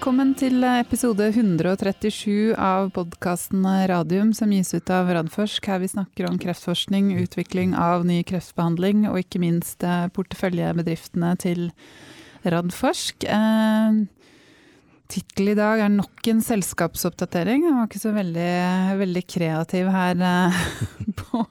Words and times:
Velkommen 0.00 0.30
til 0.32 0.62
episode 0.64 1.26
137 1.28 2.54
av 2.56 2.86
podkasten 2.96 3.66
Radium, 3.90 4.30
som 4.32 4.48
gis 4.48 4.72
ut 4.72 4.88
av 4.96 5.10
Radforsk. 5.12 5.68
Her 5.68 5.82
vi 5.82 5.90
snakker 5.92 6.24
om 6.24 6.38
kreftforskning, 6.40 7.10
utvikling 7.20 7.74
av 7.76 8.06
ny 8.08 8.22
kreftbehandling, 8.24 9.02
og 9.10 9.18
ikke 9.20 9.42
minst 9.42 9.84
eh, 9.84 10.06
porteføljebedriftene 10.16 11.34
til 11.44 11.68
Radforsk. 12.48 13.28
Eh, 13.28 14.00
Tittel 15.12 15.52
i 15.52 15.58
dag 15.60 15.84
er 15.84 15.92
nok 15.92 16.32
en 16.32 16.40
selskapsoppdatering. 16.48 17.68
Jeg 17.68 17.76
var 17.76 17.92
ikke 17.92 18.02
så 18.06 18.16
veldig, 18.16 18.50
veldig 19.04 19.26
kreativ 19.36 19.92
her 19.98 20.26
eh, 20.32 20.66
på 21.20 21.44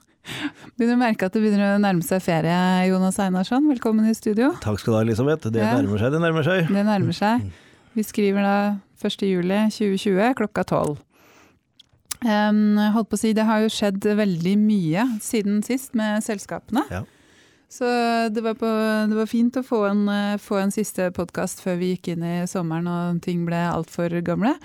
Begynner 0.74 0.98
å 0.98 1.06
merke 1.06 1.30
at 1.30 1.38
det 1.38 1.46
begynner 1.46 1.78
å 1.78 1.80
nærme 1.86 2.02
seg 2.02 2.26
ferie, 2.26 2.58
Jonas 2.90 3.22
Einarsson. 3.22 3.70
Velkommen 3.70 4.10
i 4.10 4.18
studio. 4.18 4.56
Takk 4.66 4.82
skal 4.82 4.98
du 4.98 5.02
ha, 5.04 5.06
Elisabeth. 5.06 5.54
Det 5.54 5.62
nærmer 5.62 6.02
seg, 6.02 6.18
det 6.18 6.26
nærmer 6.26 6.54
seg. 6.54 6.70
Det 6.74 6.92
nærmer 6.96 7.24
seg. 7.26 7.50
Vi 8.00 8.04
skriver 8.08 8.46
da 8.46 8.58
1. 9.04 9.24
juli 9.28 9.58
2020 9.76 10.34
klokka 10.40 10.64
12. 10.64 10.94
Um, 12.24 12.78
holdt 12.96 13.10
på 13.12 13.18
å 13.18 13.20
si, 13.20 13.34
det 13.36 13.44
har 13.44 13.60
jo 13.60 13.72
skjedd 13.72 14.06
veldig 14.16 14.54
mye 14.60 15.04
siden 15.24 15.58
sist 15.68 15.98
med 16.00 16.24
selskapene. 16.24 16.86
Ja. 16.88 17.02
Så 17.68 17.90
det 18.32 18.46
var, 18.46 18.56
på, 18.56 18.70
det 19.12 19.18
var 19.18 19.28
fint 19.28 19.60
å 19.60 19.66
få 19.68 19.82
en, 19.90 20.06
eh, 20.10 20.40
få 20.40 20.62
en 20.62 20.72
siste 20.72 21.10
podkast 21.14 21.60
før 21.62 21.76
vi 21.82 21.92
gikk 21.92 22.14
inn 22.16 22.24
i 22.24 22.38
sommeren 22.48 22.88
og 22.88 23.20
ting 23.26 23.44
ble 23.46 23.60
altfor 23.68 24.16
gamle. 24.26 24.56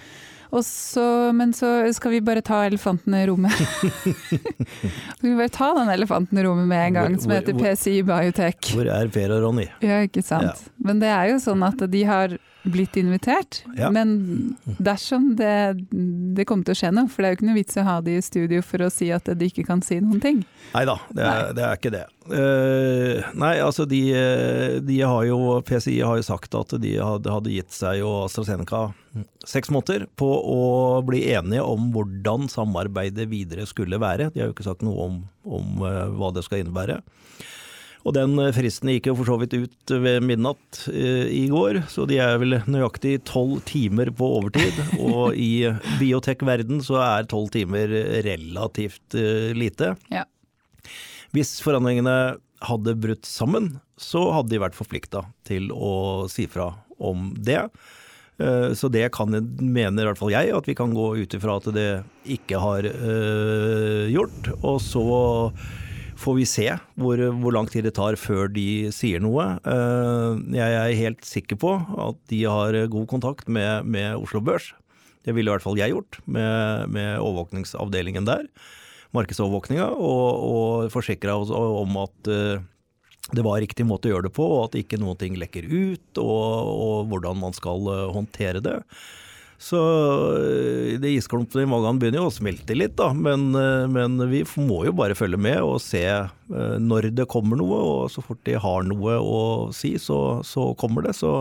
Så, 0.63 1.33
men 1.35 1.51
så 1.57 1.71
skal 1.97 2.13
vi 2.15 2.21
bare 2.23 2.43
ta 2.45 2.61
elefanten 2.69 3.15
i 3.19 3.25
rommet. 3.27 3.51
skal 5.19 5.29
vi 5.29 5.35
bare 5.37 5.49
ta 5.53 5.73
den 5.79 5.89
elefanten 5.91 6.39
i 6.39 6.45
rommet 6.47 6.69
med 6.71 6.87
en 6.87 6.95
gang, 7.01 7.17
som 7.21 7.33
heter 7.35 7.53
hvor- 7.57 7.75
PCI 7.75 8.03
Biotech. 8.07 8.73
Hvor 8.75 8.87
er 8.91 9.09
Per 9.09 9.35
og 9.35 9.43
Ronny? 9.49 9.67
Ja, 9.83 10.03
ikke 10.07 10.23
sant. 10.25 10.69
Men 10.79 11.01
det 11.03 11.11
er 11.11 11.33
jo 11.33 11.41
sånn 11.43 11.65
at 11.67 11.83
de 11.91 12.05
har 12.09 12.37
blitt 12.65 12.97
invitert. 12.97 13.63
Ja. 13.77 13.91
Men 13.93 14.57
dersom 14.81 15.35
det, 15.37 15.53
det 16.35 16.45
kommer 16.49 16.67
til 16.67 16.75
å 16.75 16.79
skje 16.79 16.91
noe, 16.95 17.09
for 17.11 17.23
det 17.23 17.29
er 17.29 17.35
jo 17.35 17.39
ikke 17.39 17.47
noe 17.49 17.59
vits 17.61 17.79
å 17.81 17.85
ha 17.87 17.95
de 18.05 18.17
i 18.19 18.25
studio 18.25 18.61
for 18.67 18.85
å 18.87 18.91
si 18.93 19.09
at 19.15 19.31
de 19.39 19.49
ikke 19.51 19.65
kan 19.69 19.83
si 19.85 20.01
noen 20.03 20.21
ting. 20.23 20.43
Neida, 20.75 20.99
det, 21.15 21.25
er- 21.31 21.55
det 21.57 21.65
er 21.69 21.79
ikke 21.81 21.93
det. 21.95 22.03
Uh, 22.25 23.21
nei, 23.37 23.53
altså 23.61 23.85
de, 23.89 23.99
eh, 24.17 24.77
de 24.81 24.95
har 25.05 25.25
jo 25.29 25.39
PCI 25.69 25.99
har 26.01 26.17
jo 26.17 26.25
sagt 26.25 26.55
at 26.57 26.73
de 26.81 26.95
hadde, 26.97 27.29
hadde 27.35 27.53
gitt 27.53 27.75
seg 27.77 28.01
og 28.07 28.23
AstraZeneca 28.31 28.87
seks 29.47 29.69
måneder 29.71 30.07
på 30.19 30.27
å 30.27 30.61
bli 31.07 31.21
enige 31.37 31.63
om 31.69 31.91
hvordan 31.95 32.49
samarbeidet 32.51 33.29
videre 33.31 33.67
skulle 33.71 34.01
være. 34.03 34.31
De 34.35 34.41
har 34.41 34.49
jo 34.51 34.57
ikke 34.57 34.67
sagt 34.71 34.83
noe 34.87 35.09
om, 35.11 35.21
om 35.45 35.85
uh, 35.85 36.07
hva 36.17 36.33
det 36.35 36.47
skal 36.49 36.65
innebære. 36.65 37.03
Og 38.05 38.13
den 38.13 38.37
eh, 38.41 38.53
fristen 38.55 38.93
gikk 38.93 39.09
jo 39.09 39.17
for 39.19 39.31
så 39.31 39.39
vidt 39.41 39.57
ut 39.57 39.95
ved 40.05 40.25
midnatt 40.29 40.85
eh, 40.93 41.25
i 41.33 41.47
går, 41.53 41.83
så 41.91 42.05
de 42.09 42.21
er 42.21 42.37
vel 42.41 42.59
nøyaktig 42.69 43.17
tolv 43.29 43.63
timer 43.69 44.13
på 44.15 44.29
overtid. 44.41 44.77
Og 45.09 45.37
i 45.41 45.67
biotech-verden 46.01 46.85
så 46.85 47.01
er 47.05 47.31
tolv 47.31 47.51
timer 47.55 47.93
relativt 48.27 49.17
eh, 49.19 49.53
lite. 49.57 49.95
Ja. 50.13 50.27
Hvis 51.35 51.57
forhandlingene 51.65 52.37
hadde 52.65 52.97
brutt 53.01 53.27
sammen, 53.29 53.79
så 54.01 54.29
hadde 54.37 54.53
de 54.53 54.63
vært 54.63 54.77
forplikta 54.77 55.25
til 55.49 55.73
å 55.73 56.25
si 56.31 56.47
fra 56.51 56.71
om 57.03 57.33
det. 57.37 57.67
Så 58.75 58.89
det 58.91 59.05
kan, 59.15 59.31
mener 59.31 60.03
i 60.03 60.07
hvert 60.09 60.19
fall 60.19 60.33
jeg, 60.33 60.51
at 60.57 60.67
vi 60.67 60.75
kan 60.79 60.95
gå 60.95 61.05
ut 61.21 61.35
ifra 61.37 61.59
at 61.61 61.69
det 61.75 61.89
ikke 62.35 62.59
har 62.63 62.87
øh, 62.89 64.07
gjort. 64.11 64.49
Og 64.57 64.81
så 64.83 65.05
får 66.25 66.39
vi 66.39 66.47
se 66.49 66.67
hvor, 67.01 67.21
hvor 67.43 67.55
lang 67.55 67.69
tid 67.71 67.85
det 67.87 67.95
tar 67.99 68.17
før 68.21 68.49
de 68.53 68.91
sier 68.95 69.21
noe. 69.23 69.45
Eh, 69.61 70.41
Jeg 70.57 70.79
er 70.81 70.97
helt 71.03 71.27
sikker 71.29 71.61
på 71.61 71.75
at 72.09 72.19
de 72.33 72.41
har 72.49 72.79
god 72.93 73.07
kontakt 73.11 73.51
med, 73.53 73.85
med 73.85 74.17
Oslo 74.17 74.41
Børs. 74.45 74.73
Det 75.25 75.33
ville 75.37 75.49
i 75.49 75.55
hvert 75.55 75.65
fall 75.65 75.79
jeg 75.81 75.95
gjort, 75.95 76.19
med, 76.29 76.91
med 76.93 77.17
overvåkningsavdelingen 77.21 78.27
der. 78.29 78.49
Markedsovervåkninga, 79.15 79.87
og, 79.95 80.29
og 80.45 80.93
forsikra 80.93 81.37
oss 81.39 81.53
om 81.55 82.01
at 82.03 82.31
eh, 82.33 82.65
det 83.33 83.45
var 83.47 83.61
riktig 83.63 83.87
måte 83.89 84.11
å 84.11 84.17
gjøre 84.17 84.29
det 84.29 84.35
på, 84.37 84.45
og 84.45 84.65
at 84.67 84.79
ikke 84.81 84.99
noen 85.01 85.17
ting 85.21 85.39
lekker 85.41 85.65
ut, 85.71 86.21
og, 86.21 86.73
og 86.75 87.13
hvordan 87.13 87.39
man 87.41 87.57
skal 87.57 87.89
eh, 87.93 88.09
håndtere 88.13 88.61
det. 88.65 88.81
Så 89.65 89.79
de 90.37 90.99
det 91.01 91.15
isklumpene 91.17 91.65
i 91.65 91.69
magen 91.69 91.97
begynner 92.01 92.21
jo 92.21 92.29
å 92.29 92.35
smelte 92.35 92.77
litt, 92.77 92.99
da. 92.99 93.13
Men, 93.17 93.47
eh, 93.57 93.87
men 93.89 94.19
vi 94.29 94.43
må 94.61 94.83
jo 94.85 94.93
bare 94.97 95.17
følge 95.17 95.41
med 95.41 95.63
og 95.65 95.79
se 95.81 96.05
eh, 96.05 96.77
når 96.81 97.09
det 97.17 97.29
kommer 97.33 97.57
noe. 97.61 97.79
Og 97.81 98.13
så 98.13 98.25
fort 98.25 98.43
de 98.45 98.59
har 98.61 98.85
noe 98.85 99.17
å 99.17 99.41
si, 99.73 99.95
så, 100.01 100.43
så 100.45 100.73
kommer 100.81 101.09
det. 101.09 101.15
Så 101.17 101.33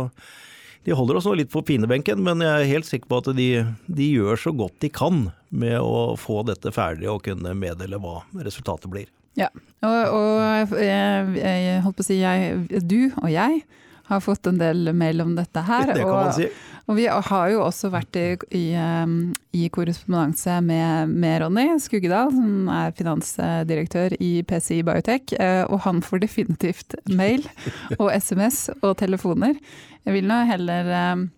de 0.88 0.95
holder 0.95 1.19
oss 1.19 1.28
nå 1.28 1.35
litt 1.39 1.51
på 1.51 1.66
pinebenken, 1.67 2.23
men 2.23 2.44
jeg 2.44 2.53
er 2.53 2.72
helt 2.72 2.88
sikker 2.88 3.11
på 3.11 3.19
at 3.23 3.29
de, 3.35 3.50
de 3.91 4.09
gjør 4.16 4.40
så 4.40 4.55
godt 4.55 4.79
de 4.84 4.91
kan 4.94 5.25
med 5.51 5.78
å 5.79 6.16
få 6.19 6.45
dette 6.47 6.72
ferdig 6.75 7.11
og 7.11 7.23
kunne 7.28 7.55
meddele 7.59 8.00
hva 8.03 8.22
resultatet 8.40 8.91
blir. 8.91 9.11
Ja, 9.40 9.50
og, 9.84 10.01
og 10.13 10.75
jeg, 10.78 11.40
jeg 11.40 11.79
holdt 11.84 11.97
på 11.97 12.05
å 12.05 12.07
si 12.07 12.19
jeg, 12.22 12.84
du 12.85 13.09
og 13.17 13.31
jeg 13.34 13.63
har 14.09 14.22
fått 14.24 14.47
en 14.50 14.59
del 14.59 14.91
mail 14.96 15.22
om 15.24 15.34
dette 15.38 15.64
her. 15.64 15.94
Det 15.96 16.06
og, 16.06 16.34
si. 16.36 16.47
Og 16.91 16.97
vi 16.97 17.06
har 17.08 17.52
jo 17.53 17.62
også 17.64 17.88
vært 17.94 18.18
i, 18.19 18.25
i, 18.59 18.64
um, 18.75 19.31
i 19.56 19.69
korrespondanse 19.72 20.58
med, 20.66 21.14
med 21.14 21.40
Ronny 21.44 21.69
Skuggedal, 21.80 22.34
som 22.36 22.68
er 22.74 22.96
finansdirektør 22.97 24.18
i 24.19 24.34
PCI 24.47 24.81
Biotech, 24.84 25.31
eh, 25.40 25.62
og 25.69 25.86
han 25.86 26.03
får 26.03 26.25
definitivt 26.25 26.97
mail 27.08 27.47
og 27.96 28.09
SMS 28.19 28.66
og 28.81 28.97
telefoner. 29.00 29.56
Jeg 30.03 30.18
vil 30.18 30.28
nå 30.28 30.41
heller 30.50 30.91
um, 31.14 31.30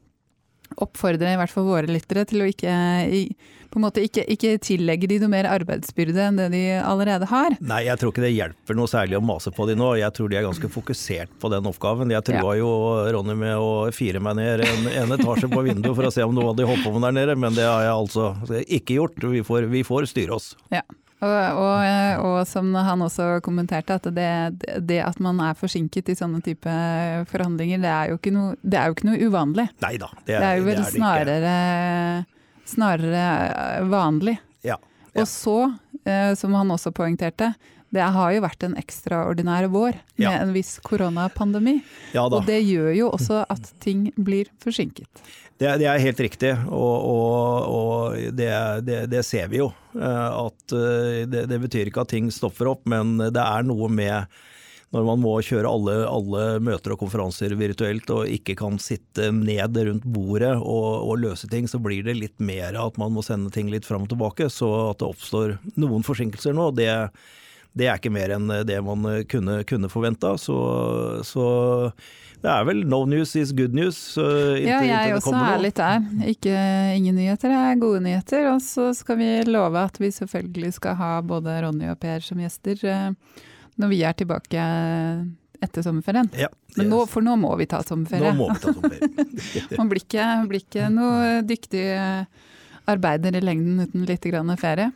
oppfordre 0.81 1.35
i 1.35 1.37
hvert 1.37 1.53
fall 1.53 1.69
våre 1.69 1.93
lyttere 1.93 2.25
til 2.25 2.41
å 2.41 2.49
ikke, 2.49 2.73
på 3.75 3.81
en 3.81 3.83
måte 3.89 4.03
ikke, 4.07 4.23
ikke 4.31 4.53
tillegge 4.63 5.09
de 5.11 5.19
noe 5.19 5.31
mer 5.33 5.49
arbeidsbyrde 5.51 6.21
enn 6.29 6.37
det 6.39 6.45
de 6.53 6.63
allerede 6.79 7.27
har. 7.27 7.57
Nei, 7.59 7.81
jeg 7.89 7.99
tror 7.99 8.13
ikke 8.13 8.23
det 8.23 8.31
hjelper 8.31 8.77
noe 8.79 8.87
særlig 8.87 9.17
å 9.19 9.23
mase 9.25 9.51
på 9.51 9.67
de 9.67 9.75
nå. 9.75 9.89
Jeg 9.99 10.15
tror 10.15 10.31
de 10.31 10.39
er 10.39 10.45
ganske 10.47 10.69
fokusert 10.71 11.33
på 11.41 11.51
den 11.51 11.67
oppgaven. 11.67 12.13
Jeg 12.15 12.23
trua 12.29 12.55
jo 12.55 12.69
Ronny 13.11 13.35
med 13.35 13.59
å 13.59 13.71
fire 13.95 14.21
meg 14.23 14.37
ned 14.39 14.63
en, 14.63 14.87
en 15.03 15.15
etasje 15.17 15.49
på 15.51 15.65
vinduet 15.65 15.91
for 15.97 16.07
å 16.07 16.13
se 16.15 16.23
om 16.23 16.31
noe 16.37 16.53
hadde 16.53 16.69
holdt 16.69 16.85
på 16.87 16.93
med 16.95 17.03
der 17.09 17.17
nede, 17.19 17.35
men 17.35 17.57
det 17.57 17.65
har 17.67 17.83
jeg 17.83 17.95
altså 17.95 18.29
ikke 18.79 19.01
gjort. 19.01 19.25
Vi 19.35 19.43
får, 19.43 19.67
vi 19.73 19.83
får 19.83 20.07
styre 20.13 20.37
oss. 20.39 20.53
Ja. 20.71 20.85
Og, 21.25 21.31
og, 21.31 22.23
og 22.27 22.37
som 22.47 22.69
han 22.75 23.03
også 23.03 23.39
kommenterte, 23.43 23.95
at 23.99 24.07
det, 24.13 24.29
det 24.87 25.01
at 25.03 25.19
man 25.23 25.39
er 25.43 25.55
forsinket 25.57 26.11
i 26.11 26.15
sånne 26.15 26.41
type 26.45 26.75
forhandlinger, 27.31 27.81
det 27.83 27.91
er 27.91 28.11
jo 28.11 28.19
ikke 28.19 28.33
noe, 28.35 28.55
det 28.61 28.79
er 28.79 28.91
jo 28.91 28.97
ikke 28.97 29.09
noe 29.09 29.19
uvanlig. 29.23 29.67
Nei 29.83 29.95
da, 30.01 30.11
det 30.23 30.31
Det 30.31 30.39
er, 30.39 30.47
er 30.47 30.59
jo 30.59 30.67
vel 30.67 30.79
det 30.79 31.11
er 31.11 31.29
det 31.31 31.37
ikke. 31.41 32.34
Snarere, 32.65 33.11
snarere 33.11 33.89
vanlig. 33.91 34.37
Ja, 34.65 34.77
ja. 35.13 35.21
Og 35.21 35.27
så, 35.31 35.57
eh, 36.05 36.33
som 36.35 36.53
han 36.57 36.71
også 36.73 36.91
poengterte, 36.91 37.53
det 37.95 38.01
har 38.11 38.33
jo 38.33 38.41
vært 38.43 38.63
en 38.67 38.73
ekstraordinær 38.75 39.69
vår 39.71 39.93
med 40.17 40.25
Ja. 40.25 40.31
en 40.41 40.51
viss 40.53 40.79
koronapandemi. 40.83 41.77
ja. 42.13 42.25
Og 42.25 42.45
det 42.45 42.61
gjør 42.65 42.91
jo 42.97 43.11
også 43.15 43.45
at 43.49 43.71
ting 43.79 44.11
blir 44.17 44.49
forsinket. 44.59 45.07
Det, 45.57 45.69
det 45.79 45.85
er 45.87 46.01
helt 46.03 46.19
riktig, 46.19 46.49
og, 46.67 47.05
og, 47.07 47.69
og 47.71 48.15
det, 48.35 48.49
det, 48.83 48.97
det 49.09 49.21
ser 49.23 49.47
vi 49.47 49.61
jo. 49.61 49.69
eh, 49.95 50.31
At 50.41 50.73
eh, 50.75 51.23
det, 51.31 51.45
det 51.47 51.61
betyr 51.63 51.87
ikke 51.87 52.01
at 52.03 52.11
ting 52.11 52.27
stopper 52.35 52.67
opp, 52.73 52.81
men 52.85 53.15
det 53.31 53.39
er 53.39 53.63
noe 53.63 53.87
med 53.87 54.25
når 54.95 55.03
man 55.09 55.19
må 55.19 55.33
kjøre 55.43 55.67
alle, 55.67 55.95
alle 56.07 56.43
møter 56.63 56.93
og 56.95 57.01
konferanser 57.03 57.51
virtuelt 57.59 58.09
og 58.15 58.29
ikke 58.31 58.55
kan 58.61 58.77
sitte 58.79 59.27
ned 59.35 59.75
rundt 59.89 60.05
bordet 60.07 60.53
og, 60.55 60.89
og 61.09 61.17
løse 61.19 61.49
ting, 61.51 61.67
så 61.67 61.81
blir 61.83 62.05
det 62.07 62.15
litt 62.15 62.39
mer 62.39 62.77
at 62.79 62.95
man 63.01 63.11
må 63.11 63.23
sende 63.25 63.51
ting 63.51 63.67
litt 63.73 63.85
fram 63.87 64.07
og 64.07 64.13
tilbake. 64.13 64.47
Så 64.49 64.69
at 64.93 65.01
det 65.03 65.09
oppstår 65.11 65.57
noen 65.75 66.05
forsinkelser 66.07 66.55
nå, 66.55 66.69
det, 66.79 66.87
det 67.75 67.89
er 67.91 67.99
ikke 67.99 68.13
mer 68.15 68.37
enn 68.37 68.47
det 68.69 68.77
man 68.87 69.03
kunne, 69.31 69.61
kunne 69.67 69.91
forventa. 69.91 70.37
Så, 70.39 70.55
så 71.27 71.47
det 72.45 72.51
er 72.53 72.67
vel 72.67 72.83
no 72.87 73.01
news 73.09 73.33
is 73.39 73.51
good 73.57 73.73
news. 73.75 73.97
inntil- 74.19 74.67
Ja, 74.69 74.79
jeg 74.85 75.15
også 75.17 75.33
er 75.35 75.63
litt 75.63 75.79
der. 75.81 76.05
Ikke, 76.29 76.55
ingen 76.95 77.17
nyheter 77.17 77.51
er 77.57 77.75
gode 77.81 77.99
nyheter. 78.05 78.47
Og 78.53 78.61
så 78.63 78.91
skal 78.95 79.17
vi 79.19 79.29
love 79.49 79.81
at 79.89 79.97
vi 79.99 80.11
selvfølgelig 80.13 80.71
skal 80.77 80.95
ha 80.99 81.11
både 81.25 81.59
Ronny 81.65 81.89
og 81.91 81.99
Per 81.99 82.21
som 82.23 82.39
gjester 82.43 82.85
eh, 82.85 83.09
når 83.81 83.91
vi 83.91 84.01
er 84.07 84.15
tilbake 84.17 84.65
etter 85.65 85.85
sommerferien. 85.85 86.29
Ja, 86.37 86.49
Men 86.75 86.91
nå, 86.91 87.01
for 87.09 87.25
nå 87.25 87.35
må 87.39 87.53
vi 87.59 87.67
ta 87.69 87.81
sommerferie. 87.83 88.33
Nå 88.33 88.45
må 88.45 88.49
vi 88.51 88.61
ta 88.63 88.73
sommerferie. 88.73 89.63
Man 89.79 89.91
blir 89.91 90.03
ikke, 90.03 90.27
blir 90.49 90.63
ikke 90.63 90.89
noe 90.93 91.41
dyktig 91.47 91.85
arbeider 92.85 93.35
i 93.35 93.43
lengden 93.43 93.87
uten 93.87 94.05
litt 94.05 94.27
ferie. 94.59 94.91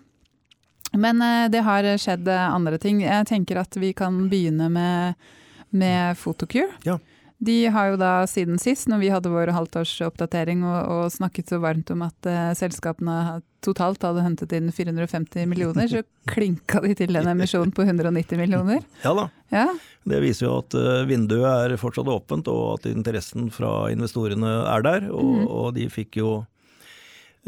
Men 0.98 1.22
eh, 1.22 1.50
det 1.50 1.62
har 1.66 1.86
skjedd 2.02 2.28
andre 2.28 2.78
ting. 2.82 3.02
Jeg 3.02 3.28
tenker 3.30 3.62
at 3.62 3.76
vi 3.78 3.94
kan 3.94 4.28
begynne 4.30 4.70
med, 4.74 5.30
med 5.70 6.18
Photocure. 6.18 6.72
Ja. 6.86 7.00
De 7.40 7.66
har 7.72 7.94
jo 7.94 8.00
da 8.00 8.14
siden 8.28 8.60
sist, 8.60 8.90
når 8.92 9.00
vi 9.00 9.12
hadde 9.14 9.32
vår 9.32 9.54
halvtårsoppdatering 9.56 10.66
og, 10.68 10.80
og 10.92 11.14
snakket 11.14 11.54
så 11.54 11.62
varmt 11.64 11.92
om 11.94 12.04
at 12.04 12.28
uh, 12.28 12.50
selskapene 12.58 13.40
totalt 13.66 14.04
hadde 14.06 14.24
hentet 14.24 14.54
inn 14.56 14.72
450 14.74 15.48
millioner, 15.50 15.88
så 15.92 16.04
klinka 16.30 16.82
de 16.86 16.94
til 16.98 17.20
en 17.20 17.32
emisjon 17.34 17.74
på 17.76 17.86
190 17.88 18.40
millioner. 18.40 18.84
Ja 19.06 19.16
da. 19.18 19.30
Ja. 19.54 19.66
Det 20.10 20.20
viser 20.24 20.48
jo 20.48 20.60
at 20.62 20.76
uh, 20.78 21.08
vinduet 21.10 21.48
er 21.50 21.80
fortsatt 21.82 22.10
åpent, 22.10 22.48
og 22.52 22.80
at 22.80 22.88
interessen 22.92 23.50
fra 23.54 23.90
investorene 23.94 24.54
er 24.70 24.86
der. 24.86 25.10
Og, 25.12 25.36
mm. 25.42 25.44
og 25.48 25.76
de 25.78 25.90
fikk 25.92 26.22
jo 26.22 26.32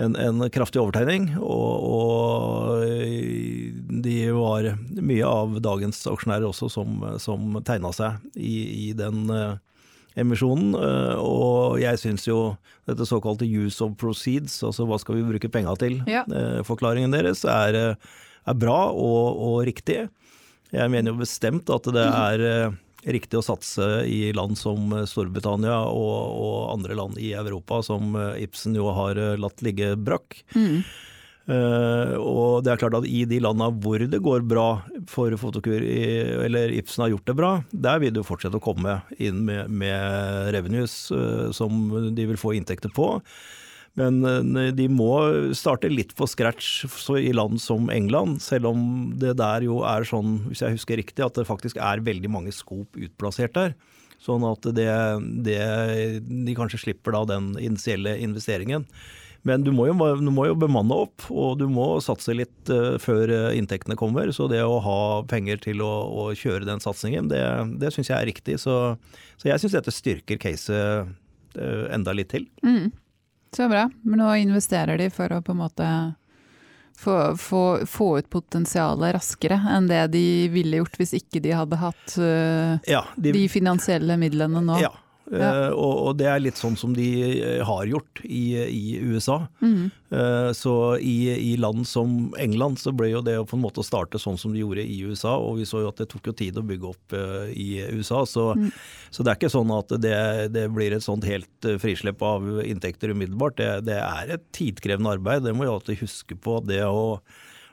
en, 0.02 0.16
en 0.16 0.46
kraftig 0.54 0.82
overtegning, 0.82 1.32
og, 1.38 1.84
og 1.96 2.86
de 4.06 4.16
var 4.36 4.72
mye 4.98 5.28
av 5.28 5.58
dagens 5.64 6.06
aksjonærer 6.10 6.48
også 6.48 6.72
som, 6.72 7.02
som 7.22 7.60
tegna 7.68 7.92
seg 7.96 8.24
i, 8.36 8.56
i 8.88 8.94
den 8.98 9.28
eh, 9.36 9.60
emisjonen. 10.20 10.74
eh, 10.76 11.16
og 11.22 11.80
jeg 11.80 11.98
syns 12.02 12.26
jo 12.28 12.58
dette 12.88 13.06
såkalte 13.08 13.48
use 13.48 13.82
of 13.86 13.96
proceeds, 13.98 14.62
altså 14.64 14.86
hva 14.88 15.00
skal 15.00 15.16
vi 15.16 15.24
bruke 15.30 15.52
penga 15.52 15.76
til, 15.80 16.02
Ja. 16.08 16.24
eh, 16.28 16.62
forklaringen 16.68 17.12
deres 17.12 17.46
er, 17.46 17.76
eh, 17.76 17.96
er 18.48 18.54
bra 18.54 18.92
og, 18.92 19.38
og 19.38 19.66
riktig. 19.66 20.10
Jeg 20.72 20.90
mener 20.90 21.12
jo 21.12 21.20
bestemt 21.20 21.70
at 21.70 21.84
det 21.84 22.06
er 22.08 22.72
riktig 23.06 23.40
å 23.40 23.44
satse 23.44 24.06
i 24.08 24.32
land 24.32 24.56
som 24.58 24.90
Storbritannia 25.06 25.82
og, 25.90 26.20
og 26.42 26.74
andre 26.78 26.96
land 26.96 27.18
i 27.18 27.34
Europa 27.34 27.82
som 27.84 28.16
Ibsen 28.38 28.76
jo 28.76 28.92
har 28.94 29.16
latt 29.38 29.62
ligge 29.66 29.96
brakk. 29.98 30.44
Mm. 30.56 30.84
Eh, 31.50 32.14
og 32.22 32.62
det 32.62 32.74
er 32.74 32.82
klart 32.84 33.00
at 33.00 33.08
i 33.10 33.24
de 33.26 33.40
landa 33.42 33.72
hvor 33.74 34.04
det 34.06 34.20
går 34.22 34.44
bra 34.46 34.68
for 35.10 35.34
Fotokur, 35.42 35.82
eller 35.82 36.74
Ibsen 36.76 37.06
har 37.06 37.16
gjort 37.16 37.32
det 37.32 37.38
bra, 37.40 37.54
der 37.72 38.04
vil 38.04 38.14
det 38.14 38.22
jo 38.22 38.28
fortsette 38.28 38.60
å 38.60 38.64
komme 38.64 39.00
inn 39.18 39.42
med, 39.48 39.72
med 39.74 40.52
revenues 40.54 40.96
eh, 41.16 41.50
som 41.56 41.90
de 42.14 42.30
vil 42.30 42.40
få 42.40 42.54
inntekter 42.58 42.94
på. 42.94 43.16
Men 44.00 44.22
eh, 44.24 44.70
de 44.76 44.86
må 44.92 45.10
starte 45.58 45.92
litt 45.92 46.14
på 46.16 46.30
scratch 46.30 46.86
i 47.18 47.32
land 47.36 47.60
som 47.64 47.90
England, 47.92 48.40
selv 48.44 48.70
om 48.72 48.84
det 49.20 49.34
der 49.42 49.66
jo 49.66 49.82
er 49.88 50.06
sånn, 50.08 50.44
hvis 50.52 50.62
jeg 50.64 50.78
husker 50.78 51.02
riktig, 51.02 51.26
at 51.26 51.40
det 51.40 51.50
faktisk 51.50 51.82
er 51.82 52.06
veldig 52.06 52.32
mange 52.32 52.54
skop 52.56 53.00
utplassert 53.00 53.58
der. 53.58 53.76
Sånn 54.22 54.46
at 54.46 54.68
det, 54.78 54.86
det, 55.42 55.58
de 56.30 56.54
kanskje 56.54 56.84
slipper 56.84 57.16
da 57.16 57.24
den 57.34 57.56
initielle 57.58 58.14
investeringen. 58.22 58.86
Men 59.48 59.64
du 59.66 59.72
må, 59.74 59.88
jo, 59.90 59.96
du 60.22 60.30
må 60.34 60.46
jo 60.52 60.58
bemanne 60.60 60.96
opp, 61.06 61.26
og 61.34 61.58
du 61.58 61.66
må 61.72 61.96
satse 62.04 62.36
litt 62.38 62.70
uh, 62.70 62.98
før 63.02 63.32
eh, 63.34 63.58
inntektene 63.58 63.98
kommer. 63.98 64.30
Så 64.36 64.46
det 64.52 64.62
å 64.62 64.78
ha 64.86 65.00
penger 65.30 65.64
til 65.64 65.82
å, 65.82 65.90
å 65.90 66.28
kjøre 66.38 66.68
den 66.68 66.84
satsingen, 66.84 67.32
det, 67.32 67.42
det 67.82 67.90
syns 67.96 68.12
jeg 68.12 68.20
er 68.20 68.30
riktig. 68.30 68.60
Så, 68.62 68.78
så 69.42 69.50
jeg 69.50 69.64
syns 69.64 69.78
dette 69.80 69.94
styrker 69.96 70.42
caset 70.42 71.10
uh, 71.58 71.86
enda 71.90 72.14
litt 72.14 72.30
til. 72.36 72.46
Mm. 72.62 72.92
Så 73.56 73.68
bra. 73.72 73.88
Men 74.06 74.22
nå 74.22 74.32
investerer 74.46 75.02
de 75.02 75.10
for 75.12 75.34
å 75.34 75.42
på 75.44 75.56
en 75.56 75.64
måte 75.64 75.88
få, 77.02 77.38
få, 77.38 77.64
få 77.90 78.20
ut 78.22 78.30
potensialet 78.30 79.16
raskere 79.18 79.58
enn 79.74 79.90
det 79.90 80.06
de 80.14 80.26
ville 80.54 80.84
gjort 80.84 81.00
hvis 81.02 81.16
ikke 81.18 81.42
de 81.44 81.56
hadde 81.58 81.80
hatt 81.82 82.18
uh, 82.22 82.78
Ja, 82.86 83.08
de, 83.18 83.34
de 83.34 83.48
finansielle 83.50 84.22
midlene 84.22 84.62
nå. 84.70 84.78
ja. 84.84 84.94
Eh, 85.32 85.70
og, 85.72 85.94
og 86.10 86.16
det 86.20 86.28
er 86.28 86.42
litt 86.44 86.60
sånn 86.60 86.76
som 86.80 86.92
de 86.96 87.08
eh, 87.40 87.62
har 87.64 87.86
gjort 87.88 88.22
i, 88.26 88.44
i 88.68 89.00
USA. 89.00 89.46
Mm. 89.64 89.90
Så 90.52 90.74
i, 91.00 91.32
i 91.32 91.52
land 91.56 91.86
som 91.88 92.34
England 92.36 92.82
så 92.82 92.92
ble 92.92 93.14
jo 93.14 93.22
det 93.24 93.38
å 93.40 93.46
på 93.48 93.56
en 93.56 93.62
måte 93.64 93.80
starte 93.88 94.20
sånn 94.20 94.36
som 94.36 94.52
de 94.52 94.60
gjorde 94.60 94.84
i 94.84 94.98
USA, 95.08 95.38
og 95.40 95.62
vi 95.62 95.68
så 95.70 95.86
jo 95.86 95.88
at 95.88 96.02
det 96.02 96.10
tok 96.12 96.28
jo 96.28 96.34
tid 96.36 96.60
å 96.60 96.64
bygge 96.68 96.90
opp 96.90 97.16
i 97.56 97.70
USA. 97.96 98.26
Så, 98.28 98.50
så 99.08 99.24
det 99.24 99.32
er 99.32 99.40
ikke 99.40 99.54
sånn 99.54 99.72
at 99.72 99.96
det, 100.04 100.18
det 100.52 100.66
blir 100.76 100.92
et 100.92 101.06
sånt 101.06 101.24
helt 101.24 101.70
frislipp 101.80 102.20
av 102.28 102.44
inntekter 102.66 103.16
umiddelbart. 103.16 103.56
Det, 103.62 103.70
det 103.88 104.02
er 104.04 104.36
et 104.36 104.44
tidkrevende 104.52 105.16
arbeid, 105.16 105.48
det 105.48 105.56
må 105.56 105.64
vi 105.64 105.72
alltid 105.72 106.04
huske 106.04 106.36
på. 106.36 106.60
Det 106.68 106.84
å 106.84 107.22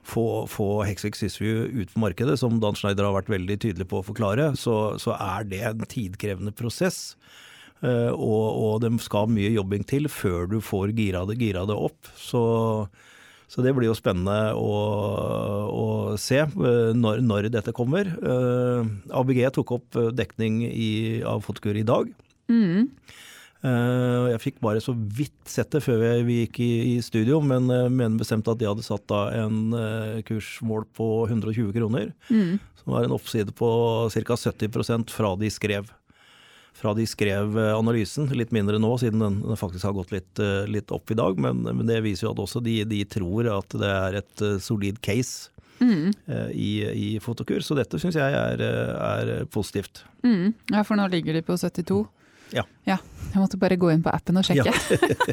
få, 0.09 0.47
få 0.47 0.69
Sysview 0.95 1.67
ut 1.83 1.93
på 1.93 2.01
markedet, 2.01 2.39
som 2.39 2.61
Dan 2.61 2.79
Schneider 2.79 3.09
har 3.09 3.17
vært 3.19 3.33
veldig 3.33 3.59
tydelig 3.61 3.89
på 3.91 4.01
å 4.01 4.07
forklare, 4.07 4.53
så, 4.57 4.97
så 5.01 5.17
er 5.19 5.51
det 5.51 5.63
en 5.73 5.85
tidkrevende 5.85 6.55
prosess. 6.55 7.17
Eh, 7.79 8.11
og, 8.11 8.47
og 8.59 8.81
det 8.83 8.89
skal 9.05 9.29
mye 9.31 9.53
jobbing 9.55 9.85
til 9.87 10.09
før 10.11 10.49
du 10.51 10.57
får 10.65 10.91
gira 10.99 11.21
det, 11.29 11.37
gira 11.39 11.63
det 11.69 11.77
opp. 11.79 12.09
Så, 12.19 12.41
så 13.49 13.63
det 13.63 13.71
blir 13.77 13.87
jo 13.87 13.95
spennende 13.95 14.53
å, 14.59 14.73
å 15.71 15.85
se 16.19 16.41
eh, 16.43 16.91
når, 16.99 17.23
når 17.23 17.51
dette 17.55 17.75
kommer. 17.77 18.11
Eh, 18.19 18.91
ABG 19.15 19.45
tok 19.61 19.77
opp 19.79 20.01
dekning 20.19 20.65
i, 20.69 20.91
av 21.23 21.45
Fotokur 21.47 21.79
i 21.79 21.87
dag. 21.87 22.11
Mm. 22.51 22.89
Jeg 23.59 24.39
fikk 24.39 24.61
bare 24.63 24.79
så 24.79 24.93
vidt 24.95 25.51
sett 25.51 25.73
det 25.75 25.81
før 25.83 25.99
vi- 26.23 26.45
gikk 26.45 26.61
i, 26.63 26.69
i 26.93 27.01
studio, 27.03 27.41
men 27.43 27.67
jeg 27.67 27.91
mener 27.91 28.21
bestemt 28.21 28.47
at 28.47 28.61
de 28.61 28.69
hadde 28.69 28.85
satt 28.87 29.11
en 29.35 29.57
kursmål 30.29 30.85
på 30.95 31.09
120 31.27 31.73
kroner. 31.75 32.13
Mm. 32.31 32.61
Som 32.79 32.95
var 32.95 33.09
en 33.09 33.17
oppside 33.17 33.51
på 33.59 33.71
ca. 34.15 34.37
70% 34.39 35.11
fra 35.11 35.33
de 35.43 35.51
skrev 35.51 35.91
fra 36.79 36.95
de 36.95 37.07
skrev 37.11 37.59
eh, 37.59 37.75
analysen. 37.75 38.29
Litt 38.39 38.53
mindre 38.55 38.79
nå, 38.81 38.91
siden 39.03 39.23
den, 39.25 39.39
faktisk 39.59 39.89
har 39.89 39.97
gått 39.97 40.13
litt, 40.15 40.39
eh, 40.43 40.65
litt 40.71 40.93
opp 40.95 41.11
i 41.11 41.19
dag. 41.19 41.39
Men, 41.43 41.65
men 41.67 41.87
det 41.89 42.01
viser 42.05 42.29
jo 42.29 42.35
at 42.37 42.43
også 42.45 42.63
de, 42.65 42.81
de 42.89 43.03
tror 43.11 43.51
at 43.59 43.79
det 43.81 43.91
er 43.95 44.21
et 44.23 44.45
eh, 44.47 44.59
solid 44.63 45.01
case 45.05 45.55
Mm. 45.79 46.09
i, 46.59 46.71
i 46.91 47.09
Fotokur. 47.23 47.61
Så 47.63 47.77
dette 47.79 48.01
syns 48.03 48.17
jeg 48.19 48.35
er, 48.35 48.59
er 48.59 49.45
positivt. 49.47 50.01
Mm. 50.27 50.49
Ja, 50.75 50.83
for 50.83 50.99
nå 50.99 51.05
ligger 51.13 51.37
de 51.39 51.43
på 51.47 51.55
72. 51.55 52.01
Ja. 52.51 52.65
ja. 52.83 52.97
Jeg 53.29 53.39
måtte 53.39 53.61
bare 53.63 53.77
gå 53.79 53.93
inn 53.93 54.03
på 54.03 54.11
appen 54.11 54.41
og 54.41 54.47
sjekke. 54.49 54.73